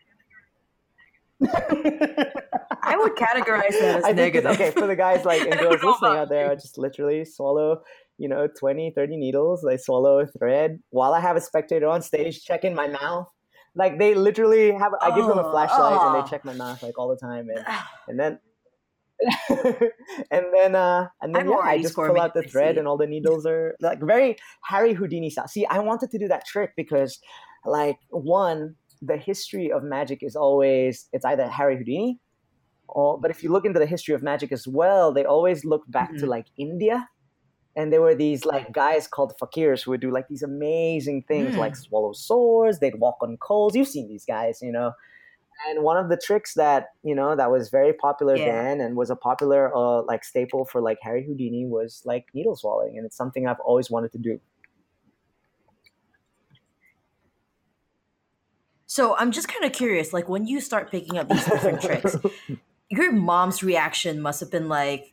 [2.84, 4.52] I would categorize that as I negative.
[4.52, 7.82] okay, for the guys like and girls listening out there, I just literally swallow,
[8.18, 9.64] you know, 20, 30 needles.
[9.64, 13.28] I swallow a thread while I have a spectator on stage checking my mouth.
[13.74, 16.06] Like they literally have, I give them a oh, flashlight oh.
[16.06, 16.30] and they oh.
[16.30, 17.64] check my mouth like all the time, and
[18.08, 18.38] and then
[20.30, 23.06] and then uh and then yeah, I just pull out the thread and all the
[23.06, 25.48] needles are like very Harry Houdini style.
[25.48, 27.18] See, I wanted to do that trick because
[27.64, 32.18] like one, the history of magic is always it's either Harry Houdini
[32.88, 35.82] or but if you look into the history of magic as well, they always look
[35.88, 36.20] back mm-hmm.
[36.20, 37.08] to like India.
[37.74, 41.54] And there were these like guys called fakirs who would do like these amazing things
[41.54, 41.58] mm.
[41.58, 43.74] like swallow swords, they'd walk on coals.
[43.74, 44.92] You've seen these guys, you know
[45.68, 48.46] and one of the tricks that you know that was very popular yeah.
[48.46, 52.56] then and was a popular uh, like staple for like harry houdini was like needle
[52.56, 54.40] swallowing and it's something i've always wanted to do
[58.86, 62.16] so i'm just kind of curious like when you start picking up these different tricks
[62.90, 65.12] your mom's reaction must have been like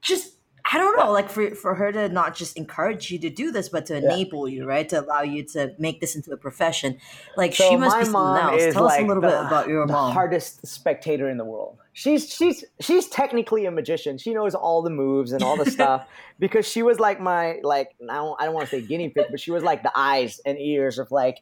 [0.00, 0.33] just
[0.72, 3.68] I don't know, like for, for her to not just encourage you to do this,
[3.68, 4.60] but to enable yeah.
[4.60, 4.88] you, right?
[4.88, 6.98] To allow you to make this into a profession.
[7.36, 8.72] Like so she must be something else.
[8.72, 10.12] Tell like us a little the, bit about your the mom.
[10.14, 11.78] hardest spectator in the world.
[11.92, 14.16] She's she's she's technically a magician.
[14.16, 17.94] She knows all the moves and all the stuff because she was like my like
[18.10, 20.40] I don't, I don't want to say guinea pig, but she was like the eyes
[20.46, 21.40] and ears of like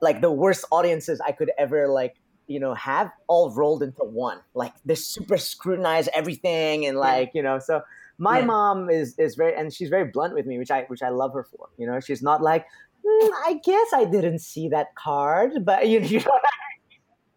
[0.00, 4.40] like the worst audiences I could ever like you know have all rolled into one.
[4.52, 7.80] Like they super scrutinize everything and like you know so
[8.18, 8.44] my yeah.
[8.44, 11.32] mom is is very and she's very blunt with me which i which i love
[11.32, 12.00] her for you know?
[12.00, 12.66] She's not like
[13.06, 16.38] mm, i guess i didn't see that card but you, you know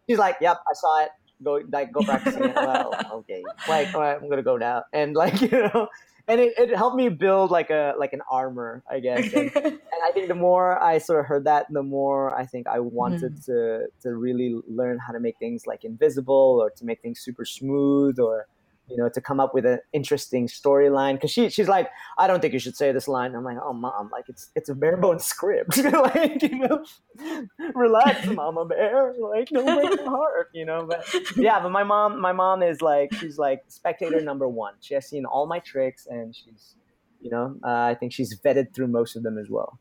[0.08, 1.10] she's like yep i saw it.
[1.44, 2.54] Go like go practice it.
[2.54, 3.42] Well okay.
[3.68, 4.84] Like all right i'm gonna go now.
[4.92, 5.88] And like you know
[6.28, 9.32] and it, it helped me build like a like an armor i guess.
[9.32, 12.68] And, and i think the more i sort of heard that the more i think
[12.68, 13.44] i wanted mm.
[13.46, 17.44] to to really learn how to make things like invisible or to make things super
[17.44, 18.46] smooth or
[18.88, 21.14] you know, to come up with an interesting storyline.
[21.14, 23.34] Because she she's like, I don't think you should say this line.
[23.34, 25.76] I'm like, oh mom, like it's it's a bare bones script.
[25.84, 26.84] like you know,
[27.74, 29.14] relax, mama bear.
[29.18, 30.50] Like don't break my heart.
[30.52, 34.48] You know, but yeah, but my mom my mom is like she's like spectator number
[34.48, 34.74] one.
[34.80, 36.76] She has seen all my tricks and she's
[37.20, 39.78] you know uh, I think she's vetted through most of them as well.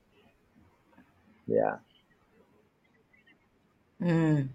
[1.47, 1.77] Yeah.
[4.01, 4.49] Mm.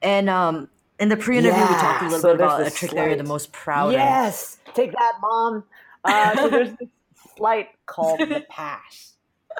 [0.00, 0.68] And um,
[1.02, 1.68] In the pre-interview, yeah.
[1.68, 3.90] we talked a little so bit about a trick sleight, that you're the most proud
[3.90, 4.68] yes, of.
[4.68, 5.64] Yes, take that, mom.
[6.04, 6.88] Uh, so there's this
[7.36, 9.14] sleight called the pass.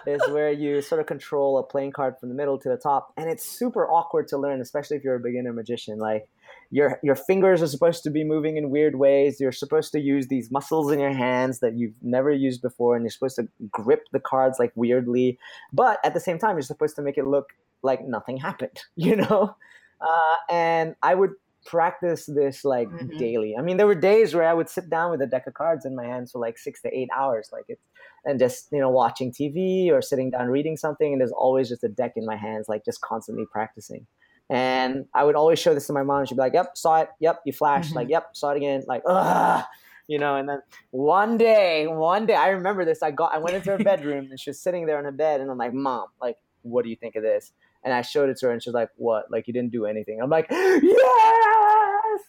[0.07, 3.13] Is where you sort of control a playing card from the middle to the top,
[3.17, 5.99] and it's super awkward to learn, especially if you're a beginner magician.
[5.99, 6.29] Like
[6.71, 9.41] your your fingers are supposed to be moving in weird ways.
[9.41, 13.05] You're supposed to use these muscles in your hands that you've never used before, and
[13.05, 15.41] you're supposed to grip the cards like weirdly.
[15.73, 17.49] But at the same time, you're supposed to make it look
[17.83, 18.81] like nothing happened.
[18.97, 19.57] You know,
[20.03, 21.33] uh, and I would
[21.65, 23.17] practice this like mm-hmm.
[23.19, 23.55] daily.
[23.57, 25.85] I mean, there were days where I would sit down with a deck of cards
[25.85, 27.83] in my hands for like six to eight hours, like it's
[28.25, 31.85] and just you know watching TV or sitting down reading something, and there's always just
[31.85, 34.07] a deck in my hands, like just constantly practicing.
[34.51, 36.27] And I would always show this to my mom.
[36.27, 37.09] She'd be like, "Yep, saw it.
[37.21, 37.91] Yep, you flashed.
[37.91, 37.97] Mm-hmm.
[37.97, 38.83] Like, yep, saw it again.
[38.87, 39.65] Like, ugh."
[40.09, 40.61] You know, and then
[40.91, 43.03] one day, one day, I remember this.
[43.03, 45.41] I got, I went into her bedroom, and she was sitting there on her bed,
[45.41, 47.53] and I'm like, "Mom, like, what do you think of this?"
[47.85, 49.31] And I showed it to her, and she's like, "What?
[49.31, 50.83] Like, you didn't do anything?" I'm like, "Yes!"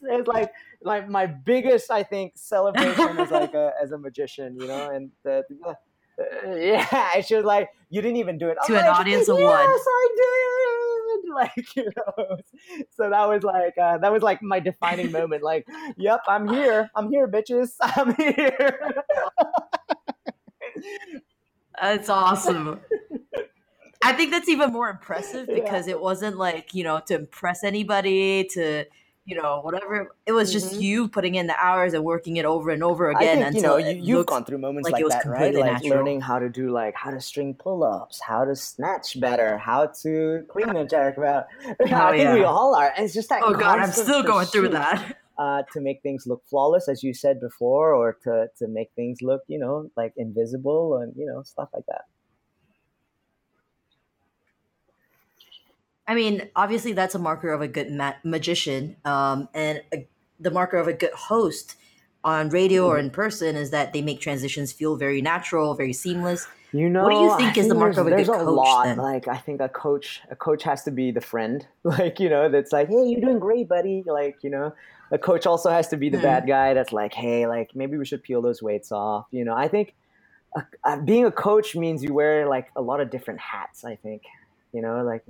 [0.01, 4.67] It's like, like my biggest, I think, celebration as like a as a magician, you
[4.67, 8.67] know, and the, the uh, yeah, she was like, "You didn't even do it." I'm
[8.67, 9.67] to like, an audience of yes, one.
[9.69, 10.63] Yes, I did.
[11.33, 12.37] like you know
[12.91, 16.89] so that was like uh, that was like my defining moment like yep i'm here
[16.95, 18.79] i'm here bitches i'm here
[21.81, 22.79] that's awesome
[24.03, 25.93] i think that's even more impressive because yeah.
[25.93, 28.85] it wasn't like you know to impress anybody to
[29.25, 30.15] you know, whatever.
[30.25, 30.81] It was just mm-hmm.
[30.81, 33.41] you putting in the hours and working it over and over again.
[33.41, 35.55] Think, you know, you, have gone through moments like, like that, right?
[35.55, 35.91] Like natural.
[35.91, 40.43] learning how to do like how to string pull-ups, how to snatch better, how to
[40.49, 41.45] clean a jack about.
[41.93, 42.33] Oh, I think yeah.
[42.33, 42.93] we all are.
[42.95, 43.41] And it's just that.
[43.43, 45.17] Oh God, I'm still going through that.
[45.37, 49.21] Uh, to make things look flawless, as you said before, or to to make things
[49.21, 52.03] look, you know, like invisible and you know stuff like that.
[56.07, 60.07] I mean, obviously, that's a marker of a good ma- magician, um, and a,
[60.39, 61.75] the marker of a good host
[62.23, 66.47] on radio or in person is that they make transitions feel very natural, very seamless.
[66.71, 68.27] You know, what do you think is the mark of a good coach?
[68.27, 68.85] There's a lot.
[68.85, 68.97] Then?
[68.97, 71.65] Like, I think a coach, a coach has to be the friend.
[71.83, 74.03] Like, you know, that's like, hey, you're doing great, buddy.
[74.05, 74.73] Like, you know,
[75.11, 76.23] a coach also has to be the mm.
[76.23, 76.73] bad guy.
[76.73, 79.27] That's like, hey, like maybe we should peel those weights off.
[79.31, 79.93] You know, I think
[80.83, 83.85] uh, being a coach means you wear like a lot of different hats.
[83.85, 84.23] I think,
[84.71, 85.23] you know, like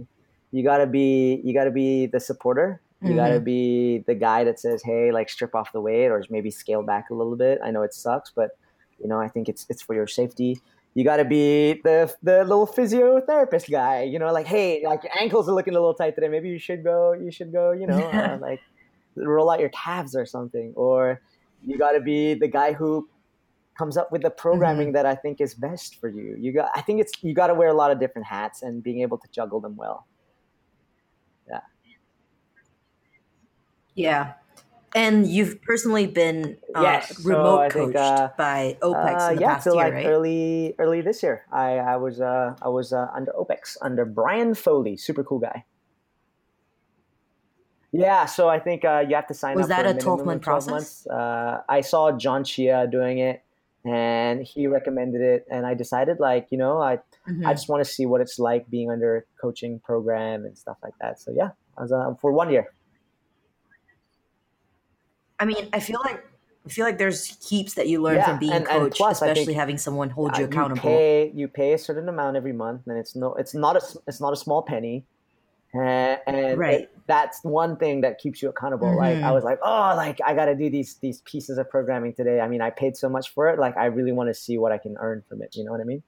[0.54, 2.80] you gotta be you gotta be the supporter.
[3.02, 3.18] You mm-hmm.
[3.18, 6.84] gotta be the guy that says hey like strip off the weight or maybe scale
[6.84, 7.60] back a little bit.
[7.64, 8.52] I know it sucks but
[9.00, 10.62] you know i think it's it's for your safety.
[10.94, 15.12] You got to be the the little physiotherapist guy you know like hey like your
[15.20, 16.30] ankles are looking a little tight today.
[16.30, 18.62] Maybe you should go you should go you know uh, like
[19.16, 20.72] roll out your calves or something.
[20.76, 21.20] Or
[21.66, 23.10] you got to be the guy who
[23.76, 24.94] comes up with the programming mm-hmm.
[24.94, 26.36] that i think is best for you.
[26.40, 28.84] You got i think it's you got to wear a lot of different hats and
[28.84, 30.06] being able to juggle them well
[31.50, 31.60] yeah
[33.96, 34.34] yeah
[34.96, 39.36] and you've personally been uh, yes, remote so coached think, uh, by OPEX uh, in
[39.36, 40.06] the yeah, past so year, like right?
[40.06, 44.54] Early, early this year, I, I was uh, I was uh, under OPEX under Brian
[44.54, 45.66] Foley, super cool guy.
[47.92, 49.78] Yeah, so I think uh, you have to sign was up.
[49.78, 51.06] Was that a twelve month process?
[51.08, 51.08] Months.
[51.70, 53.44] I saw John Chia doing it,
[53.86, 57.46] and he recommended it, and I decided, like, you know, I mm-hmm.
[57.46, 60.78] I just want to see what it's like being under a coaching program and stuff
[60.84, 61.20] like that.
[61.20, 62.68] So yeah, I was for one year.
[65.40, 66.24] I mean, I feel like
[66.66, 69.22] I feel like there's heaps that you learn yeah, from being and, coached, and plus,
[69.22, 70.90] especially having someone hold you accountable.
[70.90, 73.82] You pay, you pay a certain amount every month, and it's no, it's not a,
[74.08, 75.06] it's not a small penny,
[75.74, 76.82] and, and right.
[76.82, 78.88] It, that's one thing that keeps you accountable.
[78.88, 78.98] Mm-hmm.
[78.98, 82.14] Like I was like, oh, like I got to do these these pieces of programming
[82.14, 82.40] today.
[82.40, 83.60] I mean, I paid so much for it.
[83.60, 85.56] Like I really want to see what I can earn from it.
[85.58, 86.04] You know what I mean?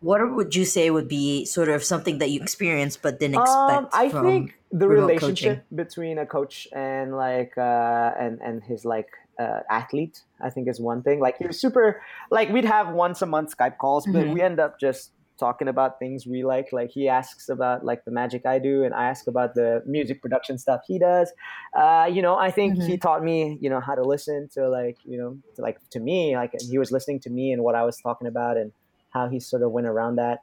[0.00, 3.72] What would you say would be sort of something that you experienced but didn't expect?
[3.72, 5.76] Um, I think the relationship coaching?
[5.76, 9.08] between a coach and like uh, and and his like
[9.38, 11.20] uh, athlete, I think is one thing.
[11.20, 12.02] Like was super.
[12.30, 14.34] Like we'd have once a month Skype calls, but mm-hmm.
[14.34, 16.68] we end up just talking about things we like.
[16.72, 20.20] Like he asks about like the magic I do, and I ask about the music
[20.22, 21.32] production stuff he does.
[21.76, 22.86] Uh, you know, I think mm-hmm.
[22.86, 26.00] he taught me, you know, how to listen to like, you know, to like to
[26.00, 26.36] me.
[26.36, 28.72] Like he was listening to me and what I was talking about, and
[29.10, 30.42] how he sort of went around that.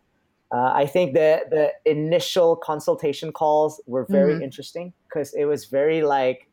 [0.54, 4.44] Uh, I think the the initial consultation calls were very mm-hmm.
[4.44, 6.48] interesting because it was very like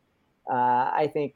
[0.51, 1.35] uh, I think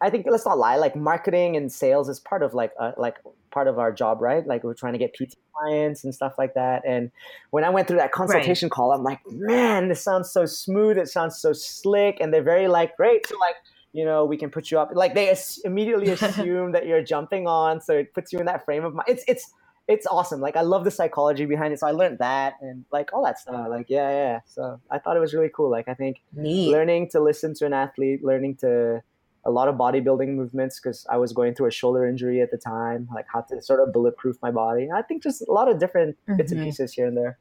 [0.00, 3.16] I think let's not lie like marketing and sales is part of like uh, like
[3.50, 6.54] part of our job right like we're trying to get PT clients and stuff like
[6.54, 7.10] that and
[7.50, 8.72] when I went through that consultation right.
[8.72, 12.68] call I'm like man this sounds so smooth it sounds so slick and they're very
[12.68, 13.56] like great so like
[13.92, 14.90] you know, we can put you up.
[14.94, 18.84] Like they immediately assume that you're jumping on, so it puts you in that frame
[18.84, 19.08] of mind.
[19.08, 19.52] It's it's
[19.88, 20.40] it's awesome.
[20.40, 21.80] Like I love the psychology behind it.
[21.80, 23.66] So I learned that and like all that stuff.
[23.68, 24.40] Like yeah, yeah.
[24.46, 25.70] So I thought it was really cool.
[25.70, 26.70] Like I think Neat.
[26.70, 29.02] learning to listen to an athlete, learning to
[29.44, 32.58] a lot of bodybuilding movements because I was going through a shoulder injury at the
[32.58, 34.88] time, like how to sort of bulletproof my body.
[34.94, 36.64] I think just a lot of different bits and Mhm.
[36.64, 37.38] pieces here and there.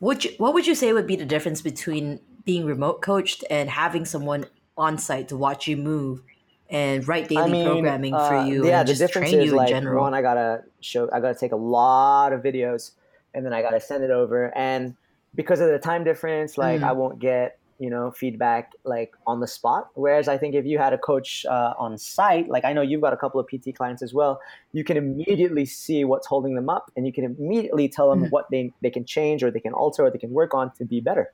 [0.00, 3.70] Would you, what would you say would be the difference between being remote coached and
[3.70, 6.22] having someone on site to watch you move
[6.68, 9.68] and write daily programming for uh, you Yeah, and the difference train is you like
[9.68, 10.02] general?
[10.02, 12.92] one, I gotta show, I gotta take a lot of videos,
[13.34, 14.56] and then I gotta send it over.
[14.56, 14.96] And
[15.34, 16.88] because of the time difference, like Mm.
[16.88, 19.88] I won't get you know feedback like on the spot.
[19.94, 23.00] Whereas I think if you had a coach uh, on site, like I know you've
[23.00, 24.40] got a couple of PT clients as well,
[24.72, 28.30] you can immediately see what's holding them up, and you can immediately tell them Mhm.
[28.30, 30.84] what they they can change or they can alter or they can work on to
[30.84, 31.32] be better.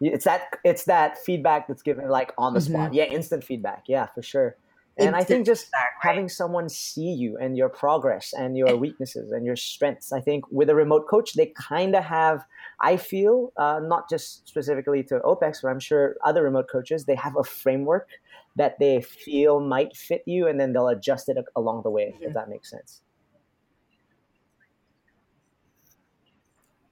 [0.00, 2.92] It's that it's that feedback that's given like on the spot.
[2.92, 3.84] Yeah, instant feedback.
[3.86, 4.56] Yeah, for sure.
[4.98, 9.44] And I think just having someone see you and your progress and your weaknesses and
[9.44, 10.10] your strengths.
[10.10, 12.44] I think with a remote coach, they kind of have.
[12.80, 17.14] I feel uh, not just specifically to OPEX, but I'm sure other remote coaches they
[17.14, 18.08] have a framework
[18.56, 22.14] that they feel might fit you, and then they'll adjust it along the way.
[22.18, 22.28] Mhm.
[22.28, 23.02] If that makes sense.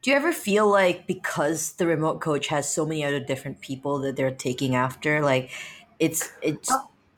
[0.03, 3.99] Do you ever feel like because the remote coach has so many other different people
[4.01, 5.51] that they're taking after, like
[5.99, 6.71] it's it's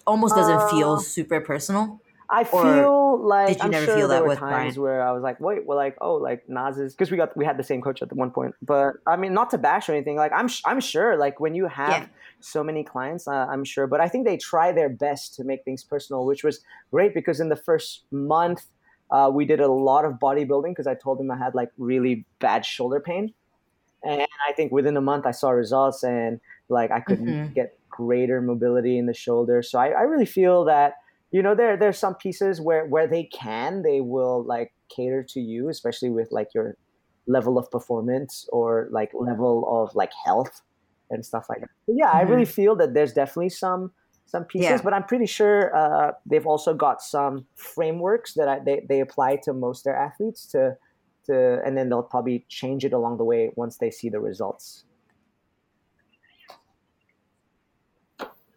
[0.06, 2.00] almost doesn't feel Uh, super personal?
[2.28, 4.82] I feel like did you I'm never sure feel there that were with times Brian?
[4.82, 7.56] where I was like, wait, we're like, oh, like Naz's because we got we had
[7.56, 8.54] the same coach at one point.
[8.62, 10.16] But I mean, not to bash or anything.
[10.16, 12.06] Like I'm sh- I'm sure like when you have Yeah.
[12.40, 13.86] so many clients, uh, I'm sure.
[13.86, 17.38] But I think they try their best to make things personal, which was great because
[17.38, 18.64] in the first month
[19.12, 22.26] uh, we did a lot of bodybuilding because I told him I had like really
[22.40, 23.32] bad shoulder pain,
[24.02, 27.54] and I think within a month I saw results and like I could Mhm.
[27.54, 29.62] get greater mobility in the shoulder.
[29.62, 30.94] So I, I really feel that
[31.32, 35.40] you know there there's some pieces where where they can they will like cater to
[35.40, 36.76] you, especially with like your
[37.26, 40.62] level of performance or like level of like health
[41.10, 41.70] and stuff like that.
[41.86, 43.92] But yeah, I really feel that there's definitely some
[44.26, 44.80] some pieces, Yeah.
[44.82, 49.36] but I'm pretty sure uh, they've also got some frameworks that I, they they apply
[49.44, 50.76] to most their athletes to
[51.26, 54.85] to, and then they'll probably change it along the way once they see the results.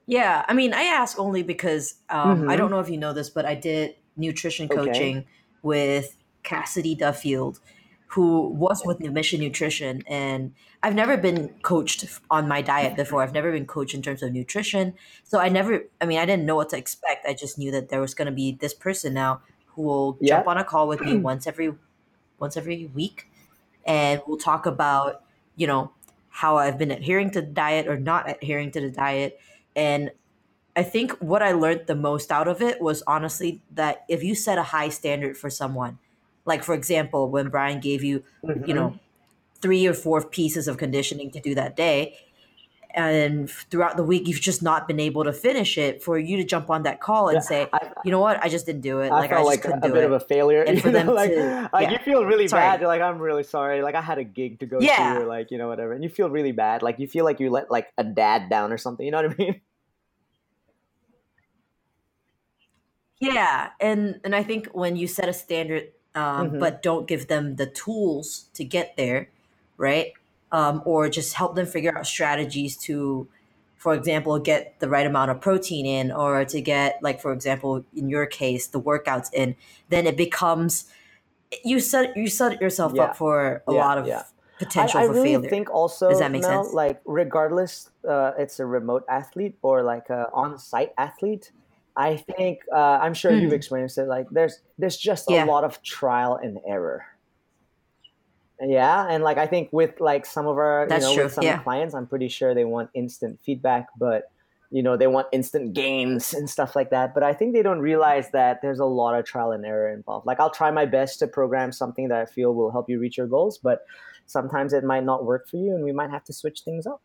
[0.09, 2.55] Yeah, I mean, I ask only because um, I Mhm.
[2.55, 5.13] don't know if you know this, but I did nutrition Okay.
[5.13, 5.27] coaching
[5.61, 7.59] with Cassidy Duffield,
[8.07, 13.21] who was with Mission Nutrition, and I've never been coached on my diet before.
[13.21, 15.83] I've never been coached in terms of nutrition, so I never.
[16.01, 17.27] I mean, I didn't know what to expect.
[17.27, 20.43] I just knew that there was going to be this person now who will Yeah.
[20.43, 21.75] jump on a call with me once every
[22.39, 23.27] once every week,
[23.85, 25.23] and we'll talk about
[25.55, 25.93] you know
[26.29, 29.39] how I've been adhering to the diet or not adhering to the diet.
[29.75, 30.11] And
[30.75, 34.35] I think what I learned the most out of it was honestly that if you
[34.35, 35.99] set a high standard for someone,
[36.45, 38.71] like for example, when Brian gave you, you mm-hmm.
[38.71, 38.99] know,
[39.61, 42.17] three or four pieces of conditioning to do that day,
[42.91, 46.43] and throughout the week you've just not been able to finish it, for you to
[46.43, 48.99] jump on that call and Yeah, say, I- you know what, I just didn't do
[49.01, 49.09] it.
[49.11, 50.07] I like I just like couldn't a do bit it.
[50.07, 50.63] of a failure.
[50.63, 51.91] And for them know, like, to- like yeah.
[51.91, 52.61] you feel really Sorry.
[52.63, 52.79] bad.
[52.79, 53.81] You're like, I'm really sorry.
[53.81, 55.13] Like I had a gig to go Yeah.
[55.15, 56.81] to, or like you know whatever, and you feel really bad.
[56.81, 59.05] Like you feel like you let like a dad down or something.
[59.05, 59.61] You know what I mean?
[63.21, 66.59] Yeah, and and I think when you set a standard, um, Mhm.
[66.59, 69.29] but don't give them the tools to get there,
[69.77, 70.13] right?
[70.51, 73.27] Um, or just help them figure out strategies to,
[73.77, 77.85] for example, get the right amount of protein in, or to get like, for example,
[77.95, 79.55] in your case, the workouts in.
[79.89, 80.85] Then it becomes
[81.63, 83.03] you set you set yourself Yeah.
[83.05, 84.23] up for a Yeah, lot of yeah.
[84.59, 85.49] potential I, I for really failure.
[85.49, 86.73] think also Does that make Mel, sense?
[86.73, 91.51] like regardless, uh, it's a remote athlete or like a on-site athlete.
[91.95, 93.55] I think uh, I'm sure you've Mm.
[93.55, 94.07] experienced it.
[94.07, 97.05] Like there's there's just a lot of trial and error.
[98.61, 101.33] Yeah, and like I think with like some of our That's you know true, with
[101.33, 101.59] some yeah.
[101.59, 104.31] clients, I'm pretty sure they want instant feedback, but
[104.69, 107.13] you know they want instant gains and stuff like that.
[107.13, 110.25] But I think they don't realize that there's a lot of trial and error involved.
[110.25, 113.17] Like I'll try my best to program something that I feel will help you reach
[113.17, 113.85] your goals, but
[114.25, 117.01] sometimes it might not work for you, and we might have to switch things up.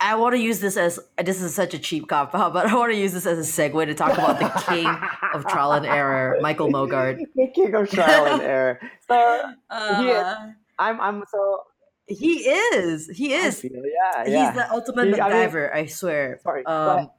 [0.00, 2.74] I want to use this as this is such a cheap cop out, but I
[2.74, 4.86] want to use this as a segue to talk about the king
[5.34, 7.18] of trial and error, Michael Mogart.
[7.34, 8.80] the king of trial and error.
[9.08, 10.36] So Uh,
[10.78, 11.62] I'm I'm so
[12.06, 13.08] he is.
[13.08, 13.60] He is.
[13.60, 14.46] feel- yeah yeah.
[14.46, 16.38] He's the ultimate He- I mean- I, swear.
[16.42, 16.64] Sorry.
[16.64, 17.10] Um,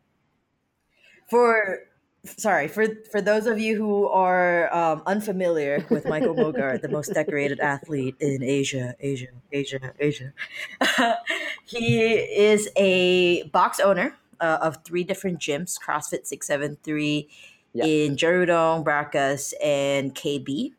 [1.30, 1.80] for
[2.26, 7.14] sorry for for those of you who are um, unfamiliar with Michael Mogart, the most
[7.14, 10.34] decorated athlete in Asia, Asia, Asia, Asia.
[11.66, 17.30] he is a box owner uh, of three different gyms CrossFit 673
[17.74, 17.86] yeah.
[17.86, 20.74] in Jerudong, Berakas, and KB.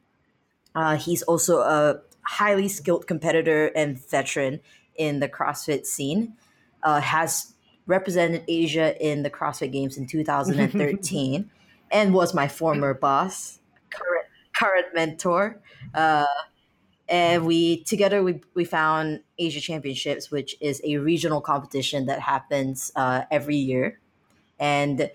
[0.74, 4.61] Uh, he's also a highly skilled competitor and veteran
[4.97, 6.34] in the CrossFit scene.
[6.82, 7.53] Uh, has
[7.91, 11.51] represented Asia in the CrossFit Games in 2013
[11.91, 13.59] and was my former boss,
[13.91, 14.26] current,
[14.57, 15.61] current mentor.
[15.93, 16.24] Uh,
[17.09, 22.93] and we together we, we found Asia Championships, which is a regional competition that happens
[22.95, 23.99] uh, every year.
[24.61, 25.11] And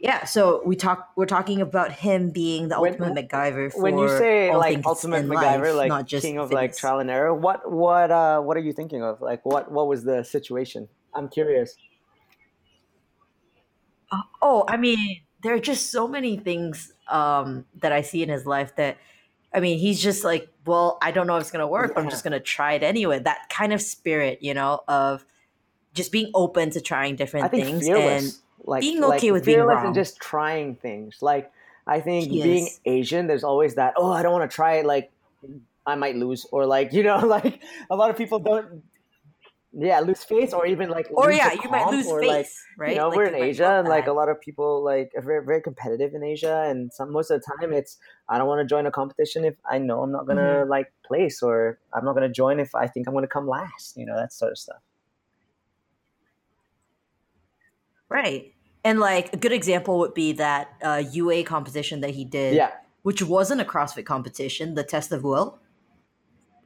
[0.00, 1.10] yeah, so we talk.
[1.14, 3.72] We're talking about him being the when, ultimate MacGyver.
[3.72, 6.54] For when you say like ultimate MacGyver, life, like not just king of fitness.
[6.54, 9.20] like trial and error, what what uh what are you thinking of?
[9.20, 10.88] Like what what was the situation?
[11.14, 11.76] I'm curious.
[14.42, 18.46] Oh, I mean, there are just so many things um that I see in his
[18.46, 18.98] life that.
[19.54, 21.94] I mean, he's just like, well, I don't know if it's gonna work, yeah.
[21.94, 23.20] but I'm just gonna try it anyway.
[23.20, 25.24] That kind of spirit, you know, of
[25.94, 28.24] just being open to trying different things fearless.
[28.24, 31.18] and like being okay like with being wrong and just trying things.
[31.22, 31.50] Like
[31.86, 32.44] I think yes.
[32.44, 33.94] being Asian, there's always that.
[33.96, 34.86] Oh, I don't want to try it.
[34.86, 35.10] Like
[35.86, 38.82] I might lose, or like you know, like a lot of people don't.
[39.78, 42.46] Yeah, lose face, or even like, or yeah, you might lose face, like,
[42.78, 42.90] right?
[42.92, 45.44] You know, like, we're in Asia, and like a lot of people like are very
[45.44, 48.64] very competitive in Asia, and some most of the time it's I don't want to
[48.66, 50.70] join a competition if I know I'm not gonna mm-hmm.
[50.70, 53.98] like place, or I'm not gonna join if I think I'm gonna come last.
[53.98, 54.80] You know, that sort of stuff.
[58.08, 58.54] Right.
[58.84, 62.70] And like a good example would be that uh, UA competition that he did, yeah.
[63.02, 65.58] which wasn't a CrossFit competition, the Test of Will.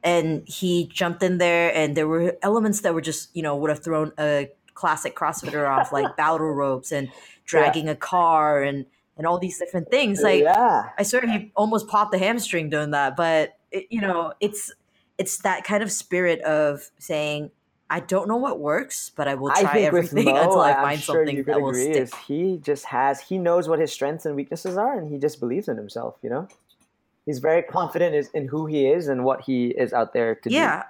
[0.03, 3.69] And he jumped in there, and there were elements that were just, you know, would
[3.69, 7.09] have thrown a classic CrossFitter off, like battle ropes and
[7.45, 7.91] dragging yeah.
[7.91, 8.85] a car and
[9.17, 10.21] and all these different things.
[10.21, 10.89] Like, yeah.
[10.97, 13.15] I swear he almost popped the hamstring doing that.
[13.15, 14.73] But it, you know, it's
[15.17, 17.51] it's that kind of spirit of saying,
[17.89, 20.99] I don't know what works, but I will try I everything Mo, until I find
[20.99, 22.15] sure something that will stick.
[22.27, 25.67] He just has he knows what his strengths and weaknesses are, and he just believes
[25.67, 26.15] in himself.
[26.23, 26.47] You know,
[27.25, 30.59] he's very confident in who he is and what he is out there to yeah.
[30.59, 30.61] do.
[30.61, 30.83] Yeah.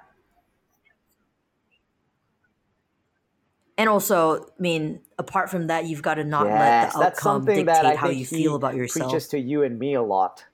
[3.78, 7.46] And also, I mean, apart from that, you've got to not yes, let the outcome
[7.46, 9.10] dictate how you feel about yourself.
[9.10, 10.46] Preaches to you and me a lot.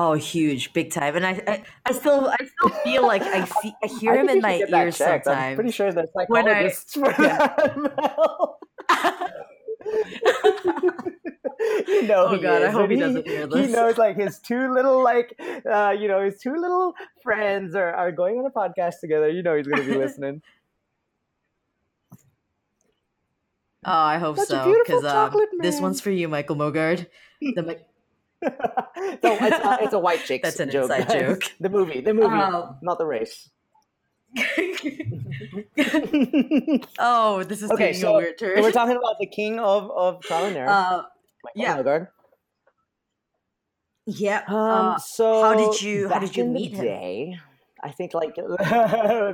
[0.00, 1.16] Oh, huge, big time.
[1.16, 4.40] And I, I, I still, I still feel like I see, I hear him in
[4.40, 5.26] my ears sometimes.
[5.26, 7.56] I'm pretty sure there's psychologists I, for yeah.
[11.88, 12.68] you know, oh god, is.
[12.68, 13.66] I hope he, he, doesn't hear this.
[13.66, 15.38] He knows like his two little like,
[15.70, 19.28] uh, you know, his two little friends are are going on a podcast together.
[19.28, 20.42] You know, he's going to be listening.
[23.84, 24.76] Oh, I hope Such so.
[24.84, 27.06] Because um, this one's for you, Michael Mogard.
[27.40, 27.78] The
[28.42, 28.50] so
[29.22, 30.42] it's, uh, it's, a white chick.
[30.42, 31.42] That's an joke, inside joke.
[31.60, 33.50] the movie, the movie, um, not the race.
[36.98, 38.56] oh, this is okay, so, a weird turn.
[38.56, 40.66] So we're talking about the king of of Traveler.
[40.68, 41.02] Uh,
[41.54, 41.82] yeah.
[41.82, 42.08] Guard.
[44.06, 44.42] Yeah.
[44.46, 46.84] Um, uh, so how did you how did you meet him?
[46.84, 47.38] Day,
[47.82, 48.34] I think like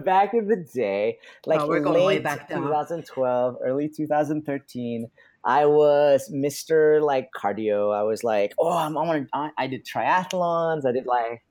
[0.05, 5.11] back in the day, like oh, late 2012, early 2013.
[5.47, 7.03] I was Mr.
[7.03, 7.95] like cardio.
[7.95, 9.51] I was like, oh, I'm, I want to.
[9.57, 10.87] I did triathlons.
[10.87, 11.43] I did like,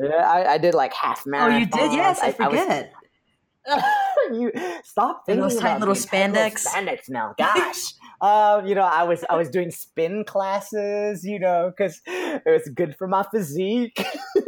[0.00, 1.52] I, I did like half marathons.
[1.52, 1.92] Oh, you did?
[1.92, 2.92] Yes, I, I forget.
[3.66, 3.84] I was,
[4.40, 4.52] you
[4.84, 6.66] stop thinking those tight little spandex.
[6.66, 7.94] spandex now, gosh.
[8.20, 11.24] Um, you know, I was I was doing spin classes.
[11.24, 14.04] You know, because it was good for my physique.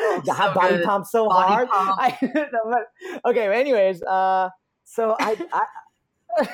[0.00, 1.68] oh, so have body pump so body hard.
[1.68, 1.96] Pump.
[1.98, 2.80] I,
[3.24, 4.50] okay, anyways, uh,
[4.84, 6.48] so I, I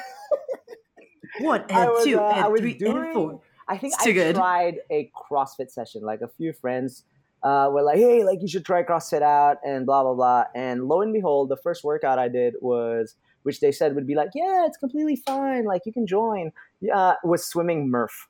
[1.40, 3.40] one and I was, two uh, and three doing, and four.
[3.68, 4.36] I think it's I good.
[4.36, 6.02] tried a CrossFit session.
[6.02, 7.04] Like a few friends
[7.42, 10.44] uh, were like, "Hey, like you should try CrossFit out," and blah blah blah.
[10.54, 14.14] And lo and behold, the first workout I did was, which they said would be
[14.14, 15.64] like, "Yeah, it's completely fine.
[15.64, 16.52] Like you can join."
[16.92, 18.28] Uh, was swimming Murph.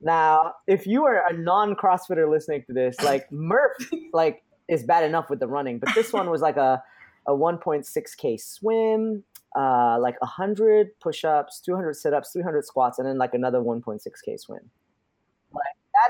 [0.00, 5.28] Now, if you are a non-CrossFitter listening to this, like Murph, like is bad enough
[5.28, 6.82] with the running, but this one was like a
[7.26, 9.22] a 1.6k swim,
[9.56, 14.70] uh, like 100 push-ups 200 sit-ups 300 squats and then like another 1.6k swim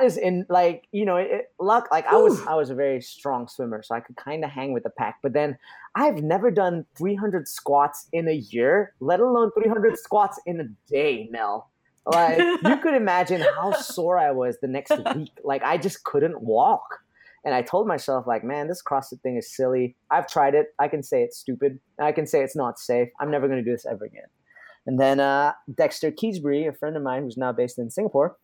[0.01, 3.01] that is in like you know it, luck like i was i was a very
[3.01, 5.57] strong swimmer so i could kind of hang with the pack but then
[5.95, 11.29] i've never done 300 squats in a year let alone 300 squats in a day
[11.31, 11.71] mel
[12.07, 16.41] like you could imagine how sore i was the next week like i just couldn't
[16.43, 17.01] walk
[17.43, 19.97] and I told myself, like, man, this CrossFit thing is silly.
[20.11, 20.75] I've tried it.
[20.79, 21.81] I can say it's stupid.
[21.99, 23.09] I can say it's not safe.
[23.19, 24.27] I'm never going to do this ever again.
[24.87, 28.37] And then uh, Dexter Keysbury, a friend of mine who's now based in Singapore,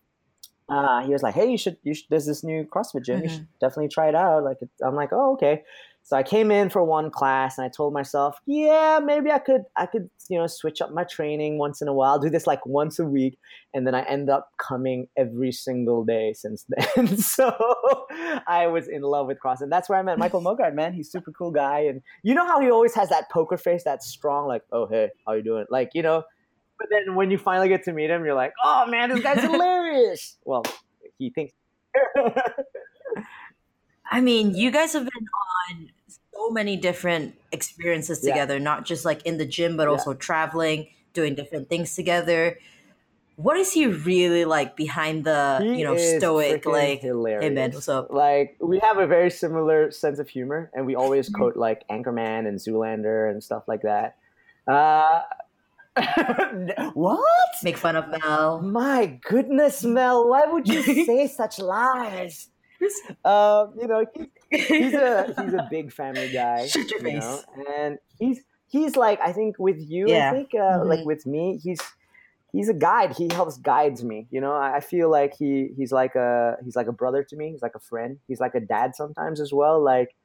[0.69, 2.05] uh, he was like, "Hey, you should, you should.
[2.09, 3.17] There's this new CrossFit gym.
[3.17, 3.23] Mm-hmm.
[3.23, 5.63] You should definitely try it out." Like, I'm like, "Oh, okay."
[6.07, 9.63] So I came in for one class and I told myself, yeah, maybe I could
[9.75, 12.65] I could, you know, switch up my training once in a while, do this like
[12.65, 13.37] once a week.
[13.73, 16.65] And then I end up coming every single day since
[16.95, 17.17] then.
[17.17, 17.51] so
[18.47, 19.63] I was in love with CrossFit.
[19.63, 20.93] And that's where I met Michael Mogard, man.
[20.93, 21.79] He's super cool guy.
[21.79, 25.09] And you know how he always has that poker face, that strong, like, oh hey,
[25.25, 25.65] how you doing?
[25.69, 26.23] Like, you know,
[26.79, 29.41] but then when you finally get to meet him, you're like, oh man, this guy's
[29.41, 29.86] hilarious.
[30.45, 30.63] Well,
[31.17, 31.53] he thinks
[34.09, 35.27] I mean, you guys have been
[35.69, 35.89] on
[36.33, 38.63] so many different experiences together, yeah.
[38.63, 42.57] not just like in the gym, but also traveling, doing different things together.
[43.35, 47.43] What is he really like behind the he you know stoic like hilarious.
[47.43, 50.95] hey man what's up like we have a very similar sense of humor and we
[50.95, 51.35] always mm-hmm.
[51.35, 54.17] quote like Anchorman and Zoolander and stuff like that.
[54.67, 55.21] Uh,
[56.93, 57.49] what?
[57.63, 58.61] Make fun of Mel.
[58.61, 60.29] My goodness, Mel!
[60.29, 62.49] Why would you say such lies?
[63.25, 64.05] uh, you know,
[64.49, 66.67] he's a he's a big family guy.
[66.67, 67.21] Shut your face.
[67.21, 67.43] Know?
[67.77, 70.29] And he's he's like I think with you, yeah.
[70.29, 70.89] I think uh, mm-hmm.
[70.89, 71.79] like with me, he's
[72.51, 73.15] he's a guide.
[73.15, 74.27] He helps guides me.
[74.31, 77.51] You know, I feel like he he's like a he's like a brother to me.
[77.51, 78.19] He's like a friend.
[78.27, 79.83] He's like a dad sometimes as well.
[79.83, 80.15] Like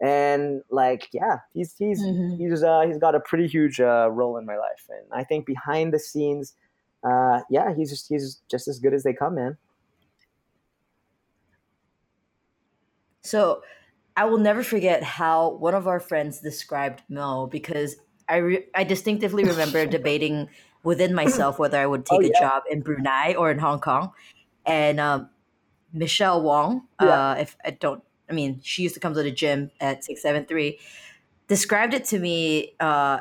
[0.00, 2.36] and like yeah, he's he's mm-hmm.
[2.36, 4.88] he's uh, he's got a pretty huge uh, role in my life.
[4.88, 6.54] And I think behind the scenes,
[7.02, 9.56] uh, yeah, he's just he's just as good as they come, man.
[13.22, 13.62] So
[14.16, 17.96] I will never forget how one of our friends described Mo because
[18.28, 20.48] I re- I distinctively remember debating
[20.82, 22.36] within myself whether I would take oh, yeah.
[22.36, 24.12] a job in Brunei or in Hong Kong,
[24.66, 25.30] and um,
[25.92, 27.30] Michelle Wong, yeah.
[27.30, 30.22] uh, if I don't, I mean, she used to come to the gym at six
[30.22, 30.78] seven three,
[31.48, 32.74] described it to me.
[32.80, 33.20] Uh,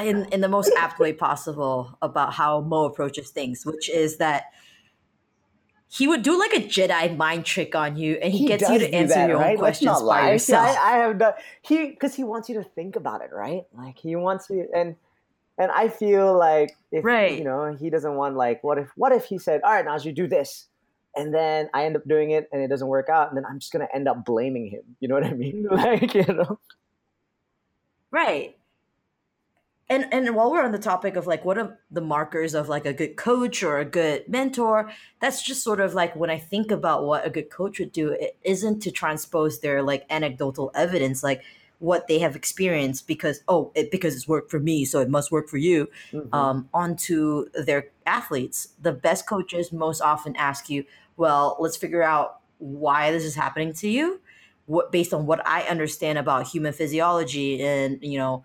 [0.00, 4.44] in, in the most apt way possible about how Mo approaches things, which is that
[5.92, 8.78] he would do like a Jedi mind trick on you, and he, he gets you
[8.78, 9.52] to answer that, your right?
[9.52, 10.78] own questions by yourself.
[10.78, 13.64] I, I, have done he because he wants you to think about it, right?
[13.76, 14.96] Like he wants you, and
[15.58, 17.36] and I feel like if right.
[17.36, 19.98] you know he doesn't want like what if what if he said, all right, now
[19.98, 20.68] you do this,
[21.16, 23.58] and then I end up doing it and it doesn't work out, and then I'm
[23.58, 24.82] just gonna end up blaming him.
[25.00, 25.66] You know what I mean?
[25.70, 26.58] like you know,
[28.10, 28.56] right
[29.92, 32.86] and and while we're on the topic of like what are the markers of like
[32.86, 34.90] a good coach or a good mentor
[35.20, 38.10] that's just sort of like when i think about what a good coach would do
[38.10, 41.42] it isn't to transpose their like anecdotal evidence like
[41.78, 45.30] what they have experienced because oh it because it's worked for me so it must
[45.32, 46.32] work for you mm-hmm.
[46.34, 50.84] um, onto their athletes the best coaches most often ask you
[51.16, 54.20] well let's figure out why this is happening to you
[54.66, 58.44] what based on what i understand about human physiology and you know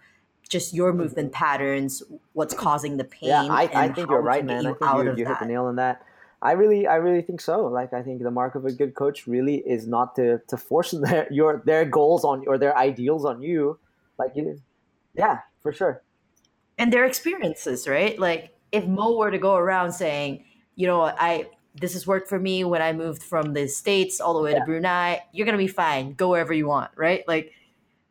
[0.50, 1.02] just your mm-hmm.
[1.02, 2.04] movement patterns,
[2.34, 3.30] what's causing the pain.
[3.30, 4.66] Yeah, I, I think you're right, man.
[4.66, 6.04] I think you, you hit the nail on that.
[6.42, 7.66] I really, I really think so.
[7.66, 10.92] Like, I think the mark of a good coach really is not to to force
[11.02, 13.80] their your their goals on or their ideals on you.
[14.18, 14.60] Like, you,
[15.16, 16.04] yeah, for sure.
[16.78, 18.18] And their experiences, right?
[18.20, 20.46] Like, if Mo were to go around saying,
[20.76, 21.50] you know, I
[21.80, 24.60] this has worked for me when I moved from the states all the way yeah.
[24.60, 26.14] to Brunei, you're gonna be fine.
[26.14, 27.28] Go wherever you want, right?
[27.28, 27.54] Like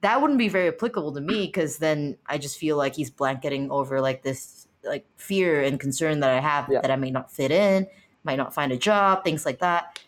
[0.02, 3.70] that wouldn't be very applicable to me because then I just feel like he's blanketing
[3.70, 6.80] over like this like fear and concern that I have yeah.
[6.80, 7.86] that I may not fit in,
[8.22, 9.98] might not find a job, things like that.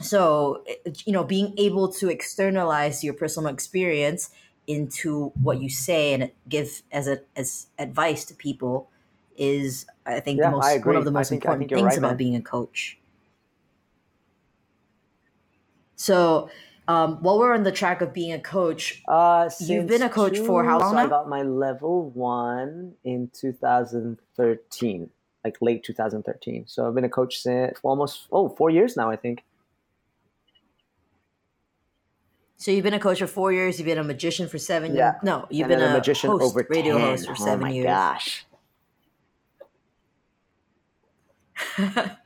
[0.00, 4.30] So, eh, you know, being able to externalize your personal experience
[4.66, 8.90] into what you say and give as a as advice to people
[9.36, 12.08] is I think yeah, the most one of the most think, important things right, about
[12.08, 12.16] man.
[12.16, 12.98] being a coach.
[15.96, 16.50] So
[16.88, 20.34] um, while we're on the track of being a coach, uh, you've been a coach
[20.34, 20.94] two, for how long?
[20.94, 25.10] So I got my level one in 2013,
[25.44, 26.64] like late 2013.
[26.66, 29.44] So I've been a coach since almost oh four years now, I think.
[32.56, 33.78] So you've been a coach for four years.
[33.78, 35.12] You've been a magician for seven yeah.
[35.12, 35.22] years.
[35.24, 37.06] No, you've and been a, magician host, over radio 10.
[37.06, 37.86] host for oh seven years.
[37.86, 38.44] Gosh.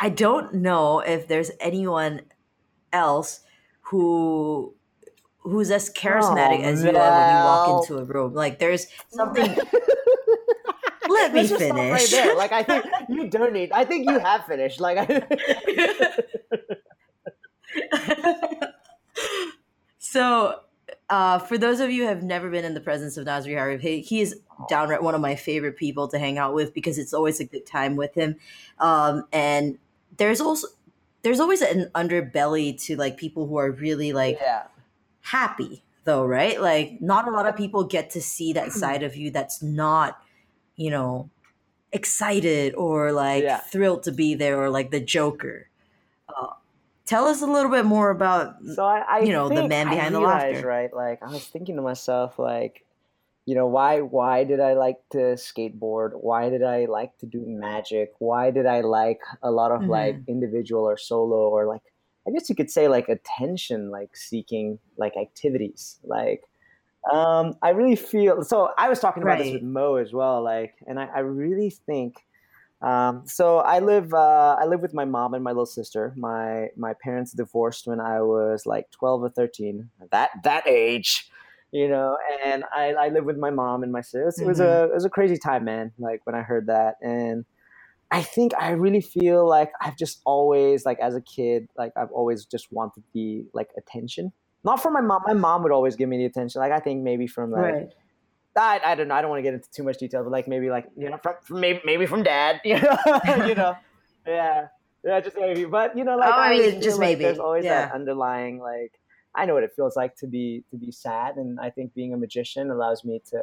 [0.00, 2.22] I don't know if there's anyone
[2.92, 3.40] else
[3.82, 4.74] who
[5.38, 8.34] who's as charismatic oh, as you are when you walk into a room.
[8.34, 9.56] Like there's something.
[11.08, 11.92] Let me finish.
[11.92, 12.36] Right there.
[12.36, 13.72] Like I think you don't need.
[13.72, 14.80] I think you have finished.
[14.80, 15.08] Like.
[19.98, 20.60] so,
[21.08, 23.80] uh, for those of you who have never been in the presence of Nazri Harith,
[23.80, 27.12] he, he is downright one of my favorite people to hang out with because it's
[27.14, 28.36] always a good time with him.
[28.78, 29.78] Um, and
[30.16, 30.68] there's also
[31.22, 34.64] there's always an underbelly to like people who are really like yeah.
[35.22, 36.60] happy though, right?
[36.60, 40.20] Like not a lot of people get to see that side of you that's not,
[40.76, 41.30] you know,
[41.92, 43.58] excited or like Yeah.
[43.58, 45.68] thrilled to be there or like the Joker.
[46.28, 46.54] Uh,
[47.04, 48.56] tell us a little bit more about.
[48.74, 50.66] So I, I You know, the man behind the laughter.
[50.66, 50.92] right?
[50.92, 52.84] Like I was thinking to myself, like,
[53.46, 56.12] you know, why why did I like to skateboard?
[56.20, 58.12] Why did I like to do magic?
[58.18, 60.28] Why did I like a lot of like Mm-hmm.
[60.28, 61.82] individual or solo or like
[62.28, 65.98] I guess you could say like attention like seeking like activities.
[66.04, 66.42] Like
[67.12, 70.74] um I really feel so I was talking about this with Mo as well, like
[70.86, 72.16] and I, I really think
[72.82, 76.14] um, so I live uh, I live with my mom and my little sister.
[76.16, 79.90] My my parents divorced when I was like twelve or thirteen.
[80.10, 81.30] That that age,
[81.72, 82.16] you know.
[82.44, 84.42] And I, I live with my mom and my sister.
[84.42, 84.92] It was a mm-hmm.
[84.92, 85.92] it was a crazy time, man.
[85.98, 87.44] Like when I heard that, and
[88.10, 92.10] I think I really feel like I've just always like as a kid, like I've
[92.10, 94.32] always just wanted the like attention.
[94.64, 95.22] Not from my mom.
[95.26, 96.60] My mom would always give me the attention.
[96.60, 97.88] Like I think maybe from like Right.
[98.56, 99.14] I, I don't know.
[99.14, 101.18] I don't want to get into too much detail, but like maybe like you know
[101.22, 102.98] from, from maybe maybe from dad, you know,
[103.46, 103.76] you know,
[104.26, 104.66] yeah,
[105.04, 105.64] yeah, just maybe.
[105.64, 108.99] But you know, like Oh, I mean, just like maybe, There's always that underlying like
[109.34, 112.12] I know what it feels like to be to be sad, and I think being
[112.12, 113.42] a magician allows me to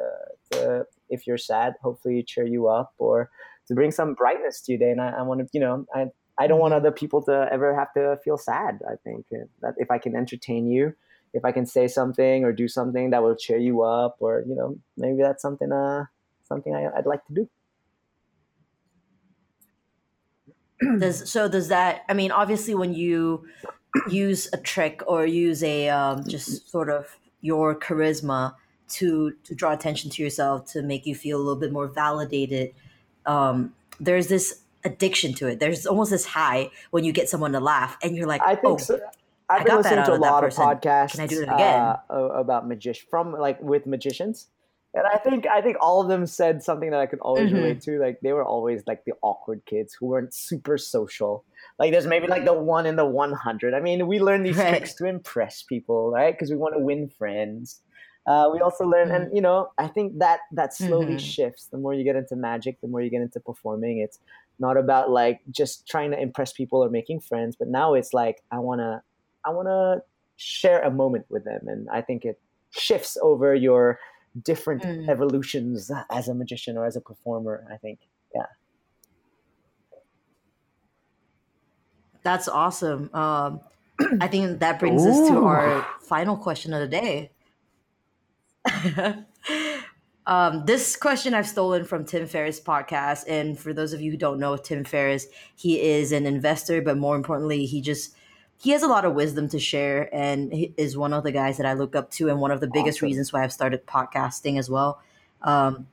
[0.51, 3.29] to if you're sad, hopefully cheer you up or
[3.67, 4.91] to bring some brightness to your day.
[4.91, 6.07] And I, I want to, you know, I
[6.37, 6.73] I don't want Mhm.
[6.73, 8.81] other people to ever have to feel sad.
[8.89, 9.27] I think
[9.61, 10.95] that if I can entertain you
[11.33, 14.55] if I can say something or do something that will cheer you up, or you
[14.55, 16.05] know, maybe that's something uh
[16.43, 17.49] something I, I'd like to do.
[20.99, 23.47] does so does that i mean obviously when you
[24.09, 28.53] use a trick or use a um, just sort of your charisma
[28.89, 32.73] to to draw attention to yourself to make you feel a little bit more validated
[33.25, 37.59] um, there's this addiction to it there's almost this high when you get someone to
[37.59, 38.99] laugh and you're like I think oh so.
[39.49, 40.65] I I've been listening to a of lot of person.
[40.65, 41.11] podcasts.
[41.11, 41.95] Can I do it again?
[42.09, 44.47] Uh, about magician from like with magicians,
[44.93, 47.55] and I think I think all of them said something that I could always Mhm.
[47.55, 47.99] relate to.
[47.99, 51.43] Like they were always like the awkward kids who weren't super social.
[51.79, 53.73] Like there's maybe like the one in the one hundred.
[53.73, 54.69] I mean, we learn these Right.
[54.69, 56.33] tricks to impress people, right?
[56.33, 57.81] Because we want to win friends.
[58.25, 61.19] Uh, we also learn, and you know, I think that that slowly Mhm.
[61.19, 61.67] shifts.
[61.67, 63.99] The more you get into magic, the more you get into performing.
[63.99, 64.19] It's
[64.59, 68.41] not about like just trying to impress people or making friends, but now it's like
[68.51, 69.03] I wanna,
[69.45, 70.01] I wanna
[70.35, 72.39] share a moment with them, and I think it
[72.71, 73.97] shifts over your
[74.43, 75.09] different Mm.
[75.09, 77.65] evolutions as a magician or as a performer.
[77.71, 77.99] I think,
[78.35, 78.45] yeah.
[82.23, 83.61] that's awesome um,
[84.19, 87.31] i think that brings us to our final question of the day
[90.27, 94.17] um, this question I've stolen from Tim Ferriss podcast, and for those of you who
[94.17, 98.13] don't know Tim Ferriss, he is an investor, but more importantly, he just
[98.57, 101.57] he has a lot of wisdom to share, and he is one of the guys
[101.57, 103.07] that I look up to, and one of the biggest Awesome.
[103.07, 105.01] reasons why I've started podcasting as well.
[105.41, 105.87] Um,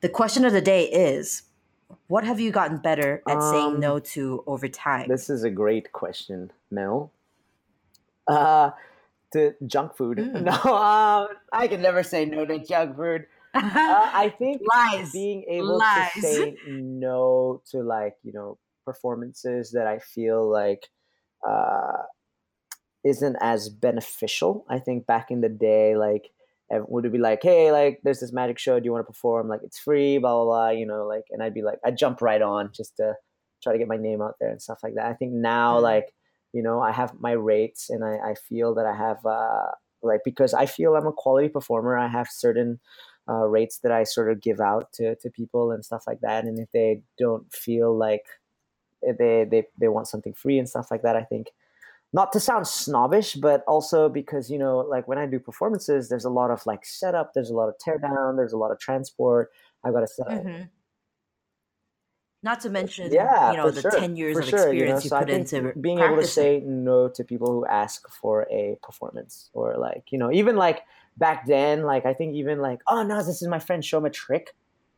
[0.00, 1.42] the question of the day is,
[2.06, 5.08] what have you gotten better at saying Um, no to over time?
[5.08, 7.10] This is a great question, Mel.
[8.26, 8.70] Uh,
[9.32, 10.18] to junk food?
[10.34, 10.42] Mm.
[10.42, 13.26] No, um, I can never say no to junk food.
[13.54, 15.12] Uh, I think Lies.
[15.12, 16.12] being able Lies.
[16.14, 20.88] to say no to like you know performances that I feel like
[21.46, 22.02] uh,
[23.04, 24.64] isn't as beneficial.
[24.68, 26.30] I think back in the day, like
[26.70, 29.48] would it be like, hey, like there's this magic show, do you want to perform?
[29.48, 32.20] Like it's free, blah blah blah, you know, like, and I'd be like, I'd jump
[32.20, 33.14] right on just to
[33.62, 35.06] try to get my name out there and stuff like that.
[35.06, 35.82] I think now, Mhm.
[35.82, 36.14] like
[36.52, 39.70] you know, I have my rates, and I, I feel that I have uh,
[40.02, 42.80] like because I feel I'm a quality performer, I have certain
[43.28, 46.44] uh, rates that I sort of give out to, to people and stuff like that.
[46.44, 48.24] And if they don't feel like
[49.02, 51.52] they, they, they want something free and stuff like that, I think
[52.12, 56.24] not to sound snobbish, but also because, you know, like when I do performances, there's
[56.24, 58.78] a lot of like setup, there's a lot of tear down, there's a lot of
[58.78, 59.50] transport.
[59.84, 60.42] I've got to set up.
[60.42, 60.70] Mhm.
[62.42, 64.96] Not to mention, Yeah, you know, the sure, ten years for of sure, you know,
[64.96, 68.78] experience you, put into being able to say no to people who ask for a
[68.80, 70.82] performance or like you know even like
[71.16, 74.04] back then like i think even like oh no this is my friend show him
[74.04, 74.54] a trick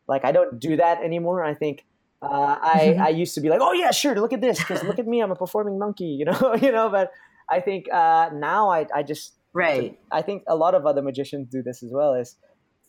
[0.06, 1.86] like i don't do that anymore i think
[2.22, 4.98] uh, I, I used to be like oh yeah sure look at this because look
[4.98, 7.12] at me i'm a performing monkey you know you know but
[7.48, 9.98] i think uh, now I, I just right.
[10.12, 12.36] I think a lot of other magicians do this as well is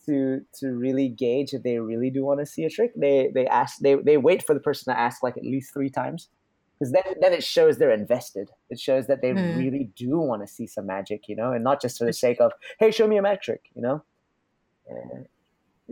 [0.06, 2.92] to to really gauge if they really do want to see a trick.
[2.96, 5.90] They they ask they, they wait for the person to ask like at least three
[5.90, 6.28] times
[6.78, 8.50] because then then it shows they're invested.
[8.70, 9.56] It shows that they Hmm.
[9.56, 12.40] really do want to see some magic, you know, and not just for the sake
[12.40, 14.02] of hey, show me a magic trick, you know.
[14.88, 15.26] And-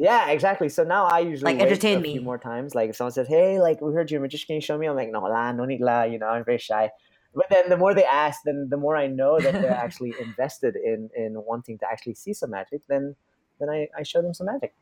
[0.01, 0.68] yeah, exactly.
[0.68, 2.12] So now I usually Like, entertain a me.
[2.12, 2.74] few more times.
[2.74, 4.86] Like if someone says, "Hey, like we heard you're a magician, can you show me?"
[4.88, 6.90] I'm like, "No, la, no need la." You know, I'm very shy.
[7.34, 10.76] But then the more they ask, then the more I know that they're actually invested
[10.76, 12.82] in in wanting to actually see some magic.
[12.88, 13.16] Then
[13.61, 14.74] then I, I show them some magic.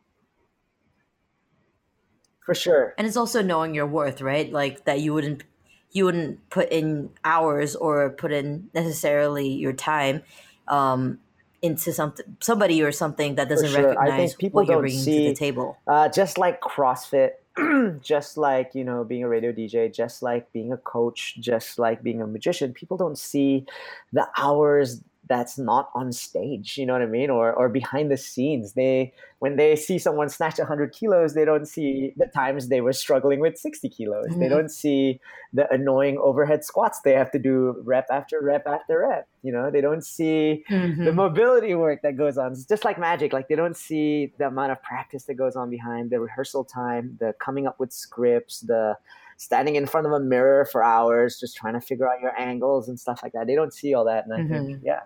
[2.40, 2.94] for sure.
[2.96, 4.50] And it's also knowing your worth, right?
[4.52, 5.44] Like that you wouldn't
[5.90, 10.22] you wouldn't put in hours or put in necessarily your time
[10.68, 11.18] um,
[11.62, 13.88] into something somebody or something that doesn't sure.
[13.88, 15.76] recognize people what you're bringing see, to the table.
[15.86, 17.32] Uh, just like CrossFit,
[18.00, 22.02] just like you know being a radio DJ, just like being a coach, just like
[22.02, 23.66] being a magician, people don't see
[24.12, 27.30] the hours that's not on stage you know what i mean?
[27.30, 31.66] Or or behind the scenes they when they see someone snatch 100 kilos they don't
[31.66, 34.26] see the times they were struggling with 60 kilos.
[34.30, 34.40] Mm-hmm.
[34.40, 35.20] they don't see
[35.52, 39.70] the annoying overhead squats they have to do rep after rep after rep you know?
[39.70, 41.04] They don't see mm-hmm.
[41.04, 42.52] the mobility work that goes on.
[42.52, 43.32] It's just like magic.
[43.32, 47.16] Like they don't see the amount of practice that goes on behind the rehearsal time
[47.20, 48.96] the coming up with scripts the
[49.36, 52.88] standing in front of a mirror for hours just trying to figure out your angles
[52.88, 53.46] and stuff like that.
[53.46, 54.66] They don't see all that and i mm-hmm.
[54.66, 55.00] think yeah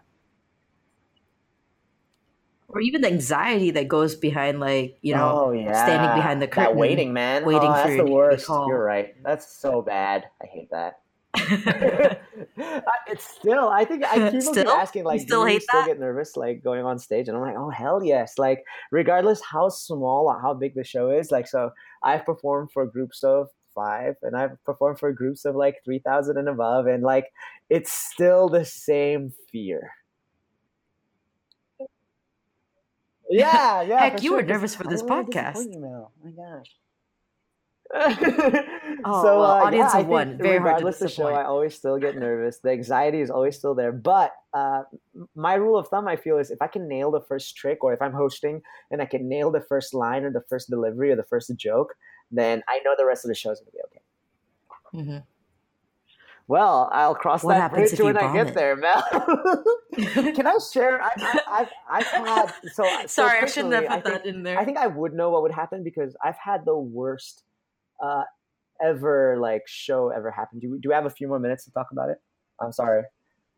[2.73, 5.85] or even the anxiety that goes behind like you know oh, yeah.
[5.85, 7.45] standing behind the curtain that waiting man.
[7.45, 8.49] waiting oh, that's the worst.
[8.49, 9.15] you're right.
[9.23, 10.25] That's so bad.
[10.43, 11.01] I hate that.
[13.09, 14.71] It's still i think i keep still?
[14.71, 15.87] asking like you still do you still that?
[15.87, 17.29] get nervous like going on stage?
[17.29, 18.39] And i'm like oh hell yes.
[18.39, 21.71] Like regardless how small or how big the show is like so
[22.03, 26.49] i've performed for groups of five and i've performed for groups of like 3000 and
[26.49, 27.27] above and like
[27.71, 29.91] it's still the same fear
[33.33, 34.01] yeah, yeah.
[34.01, 34.39] Heck, you sure.
[34.39, 35.67] were nervous for this podcast.
[35.75, 36.71] Oh my gosh.
[37.95, 40.39] oh, so, well, uh, audience yeah, of one.
[40.39, 42.59] Very regardless of the show, I always still get nervous.
[42.59, 43.93] The anxiety is always still there.
[43.93, 44.85] But uh,
[45.35, 47.93] my rule of thumb, I feel, is if I can nail the first trick, or
[47.93, 51.17] if I'm hosting and I can nail the first line or the first delivery or
[51.17, 51.93] the first joke,
[52.31, 55.11] then I know the rest of the show is going to be okay.
[55.11, 55.32] Mm-hmm.
[56.53, 59.03] Well, I'll cross what that bridge when I get there, Mel.
[59.95, 61.01] Can I share?
[61.01, 61.11] I,
[61.47, 62.85] have I've had so.
[63.07, 64.59] Sorry, so I shouldn't have put I that in there.
[64.59, 67.45] I think I would know what would happen because I've had the worst
[68.05, 68.25] uh,
[68.85, 70.59] ever like show ever happen.
[70.59, 72.19] Do we, do we have a few more minutes to talk about it?
[72.61, 73.05] I'm sorry.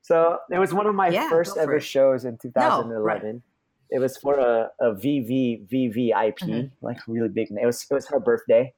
[0.02, 1.80] So it was one of my yeah, first ever it.
[1.82, 2.90] shows in 2011.
[2.90, 3.42] No, right.
[3.90, 6.66] It was for a, a VV VVIP, mm-hmm.
[6.80, 7.48] like really big.
[7.50, 8.72] It was it was her birthday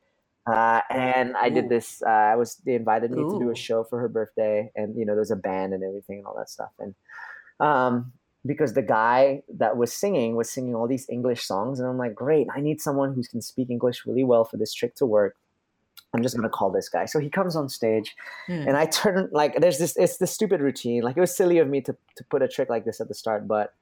[0.47, 2.03] uh, and I did this.
[2.07, 3.33] Uh, I was they invited me Ooh.
[3.33, 6.19] to do a show for her birthday, and you know there's a band and everything
[6.19, 6.71] and all that stuff.
[6.79, 6.95] And
[7.59, 8.13] um,
[8.45, 12.15] because the guy that was singing was singing all these English songs, and I'm like,
[12.15, 15.37] great, I need someone who can speak English really well for this trick to work.
[16.15, 17.07] I'm just gonna call this guy.
[17.07, 18.15] So he comes on stage,
[18.47, 18.53] hmm.
[18.69, 19.97] and I turn like there's this.
[19.97, 21.03] It's the stupid routine.
[21.03, 23.15] Like it was silly of me to to put a trick like this at the
[23.15, 23.75] start, but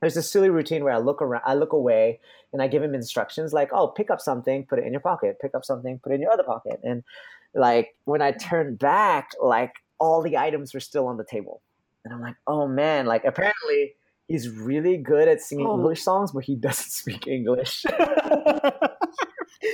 [0.00, 2.20] there's this silly routine where I look around, I look away,
[2.52, 5.38] and I give him instructions like, "Oh, pick up something, put it in your pocket.
[5.40, 7.02] Pick up something, put it in your other pocket." And
[7.54, 11.62] like when I turn back, like all the items were still on the table,
[12.04, 13.94] and I'm like, "Oh man!" Like apparently
[14.28, 15.74] he's really good at singing oh.
[15.74, 17.84] English songs, but he doesn't speak English.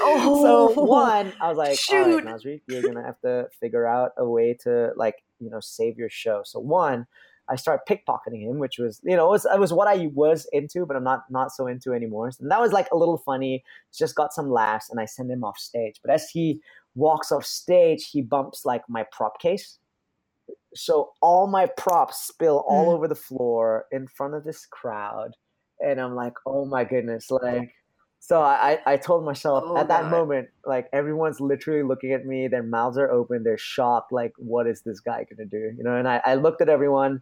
[0.00, 1.96] oh, so one, I was like, Shoot.
[1.96, 5.60] "All right, Nazri, you're gonna have to figure out a way to like you know
[5.60, 7.06] save your show." So one.
[7.48, 10.48] I started pickpocketing him, which was you know it was, it was what I was
[10.52, 12.30] into, but I'm not not so into anymore.
[12.40, 13.62] And that was like a little funny.
[13.96, 16.00] Just got some laughs, and I send him off stage.
[16.02, 16.60] But as he
[16.94, 19.78] walks off stage, he bumps like my prop case.
[20.74, 22.94] So all my props spill all mm.
[22.94, 25.32] over the floor in front of this crowd,
[25.80, 27.72] and I'm like, oh my goodness, like
[28.26, 30.10] so I, I told myself oh, at that God.
[30.10, 34.66] moment, like everyone's literally looking at me, their mouths are open, they're shocked, like, what
[34.66, 35.74] is this guy gonna do?
[35.76, 37.20] You know, and I, I looked at everyone.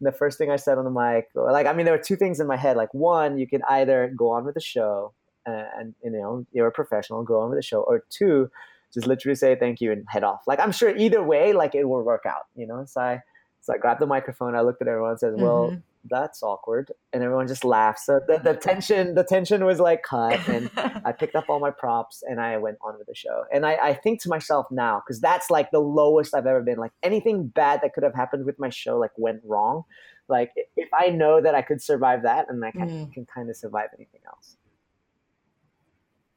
[0.00, 2.38] the first thing I said on the mic, like, I mean, there were two things
[2.38, 2.76] in my head.
[2.76, 5.12] Like, one, you can either go on with the show
[5.44, 8.48] and, and you know, you're a professional, go on with the show, or two,
[8.92, 10.42] just literally say thank you and head off.
[10.46, 12.84] Like, I'm sure either way, like, it will work out, you know?
[12.86, 13.22] So I,
[13.60, 16.92] so I grabbed the microphone, I looked at everyone and said, well, mm-hmm that's awkward
[17.12, 18.06] and everyone just laughs.
[18.06, 21.70] So the, the tension the tension was like cut and i picked up all my
[21.70, 23.44] props and i went on with the show.
[23.52, 26.78] And i, I think to myself now because that's like the lowest i've ever been.
[26.78, 29.84] Like anything bad that could have happened with my show like went wrong.
[30.28, 33.12] Like if i know that i could survive that and i can, mm.
[33.12, 34.56] can kind of survive anything else.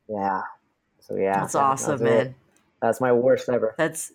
[0.10, 0.42] Yeah.
[1.00, 1.40] So yeah.
[1.42, 2.36] That's awesome that man.
[2.82, 3.76] That's my worst ever.
[3.78, 4.12] That's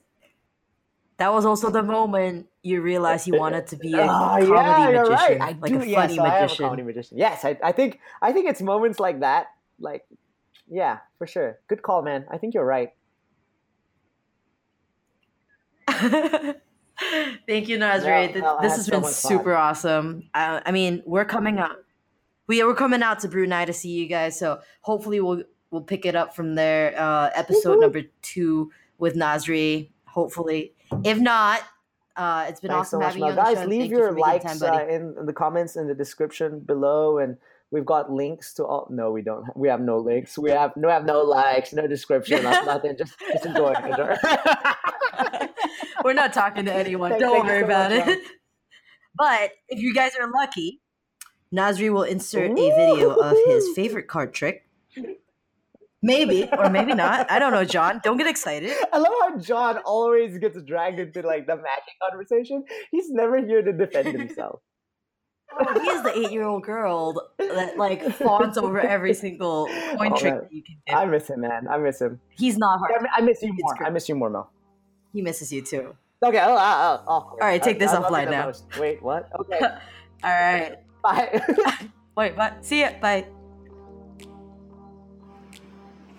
[1.23, 4.91] that was also the moment you realized you wanted to be a oh, comedy yeah,
[4.91, 5.61] magician, right.
[5.61, 6.25] like do, a funny yes, magician.
[6.25, 7.17] I a comedy magician.
[7.17, 9.47] Yes, I, I think I think it's moments like that.
[9.79, 10.05] Like,
[10.69, 11.61] yeah, for sure.
[11.69, 12.27] Good call, man.
[12.29, 12.91] I think you're right.
[17.47, 18.43] Thank you, Nazri.
[18.43, 19.63] Well, this has been super fun.
[19.63, 20.29] awesome.
[20.35, 21.77] I, I mean, we're coming out.
[22.49, 26.05] We we're coming out to Brunei to see you guys, so hopefully we'll we'll pick
[26.05, 26.99] it up from there.
[26.99, 27.81] Uh, episode Woo-hoo.
[27.81, 29.91] number two with Nazri.
[30.07, 31.63] Hopefully, if not,
[32.17, 33.69] uh, it's been Thanks awesome so having you on Guys, the show.
[33.69, 37.19] leave Thank your you likes time, uh, in, in, the comments in the description below,
[37.19, 37.37] and
[37.73, 38.87] We've got links to all.
[38.91, 39.47] No, we don't.
[39.57, 40.37] We have no links.
[40.37, 42.99] We have no have no likes, no description, nothing.
[42.99, 43.73] Just just enjoy.
[46.05, 47.13] We're not talking to anyone.
[47.13, 48.19] Thank, don't worry so about much, it.
[49.17, 50.83] But if you guys are lucky,
[51.51, 52.59] Nazri will insert Ooh.
[52.59, 54.69] a video of his favorite card trick.
[56.03, 57.31] Maybe or maybe not.
[57.31, 58.01] I don't know, John.
[58.03, 58.73] Don't get excited.
[58.93, 62.65] I love how John always gets dragged into like the magic conversation.
[62.91, 64.61] He's never here to defend himself.
[65.59, 70.35] Oh, he is the eight-year-old girl that like fawns over every single coin oh, trick
[70.51, 70.95] you can do.
[70.95, 71.67] I miss him, man.
[71.71, 72.21] I miss him.
[72.31, 73.07] He's not hard.
[73.15, 73.87] I miss you more.
[73.87, 74.51] I miss you more, Mel.
[75.13, 75.95] He misses you too.
[76.25, 76.41] Okay.
[76.41, 77.05] Oh, oh, oh.
[77.07, 77.13] oh.
[77.13, 78.53] All right, take this I, offline now.
[78.81, 79.29] Wait, what?
[79.41, 79.61] Okay.
[80.25, 80.77] All right.
[81.03, 81.43] Bye.
[82.17, 82.55] Wait, bye.
[82.61, 82.93] See ya.
[83.01, 83.27] Bye.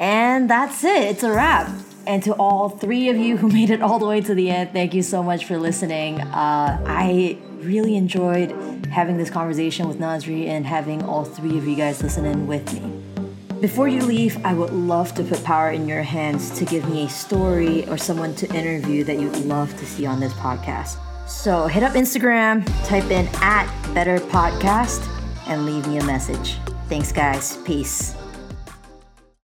[0.03, 1.03] And that's it.
[1.03, 1.71] It's a wrap.
[2.05, 4.73] And to all three of you who made it all the way to the end,
[4.73, 6.19] thank you so much for listening.
[6.19, 8.51] Uh, I really enjoyed
[8.87, 12.73] having this conversation with Nazri and having all three of you guys listen in with
[12.73, 13.61] me.
[13.61, 17.05] Before you leave, I would love to put power in your hands to give me
[17.05, 20.97] a story or someone to interview that you'd love to see on this podcast.
[21.29, 25.07] So hit up Instagram, type in at Better Podcast,
[25.47, 26.57] and leave me a message.
[26.89, 27.55] Thanks, guys.
[27.63, 28.17] Peace.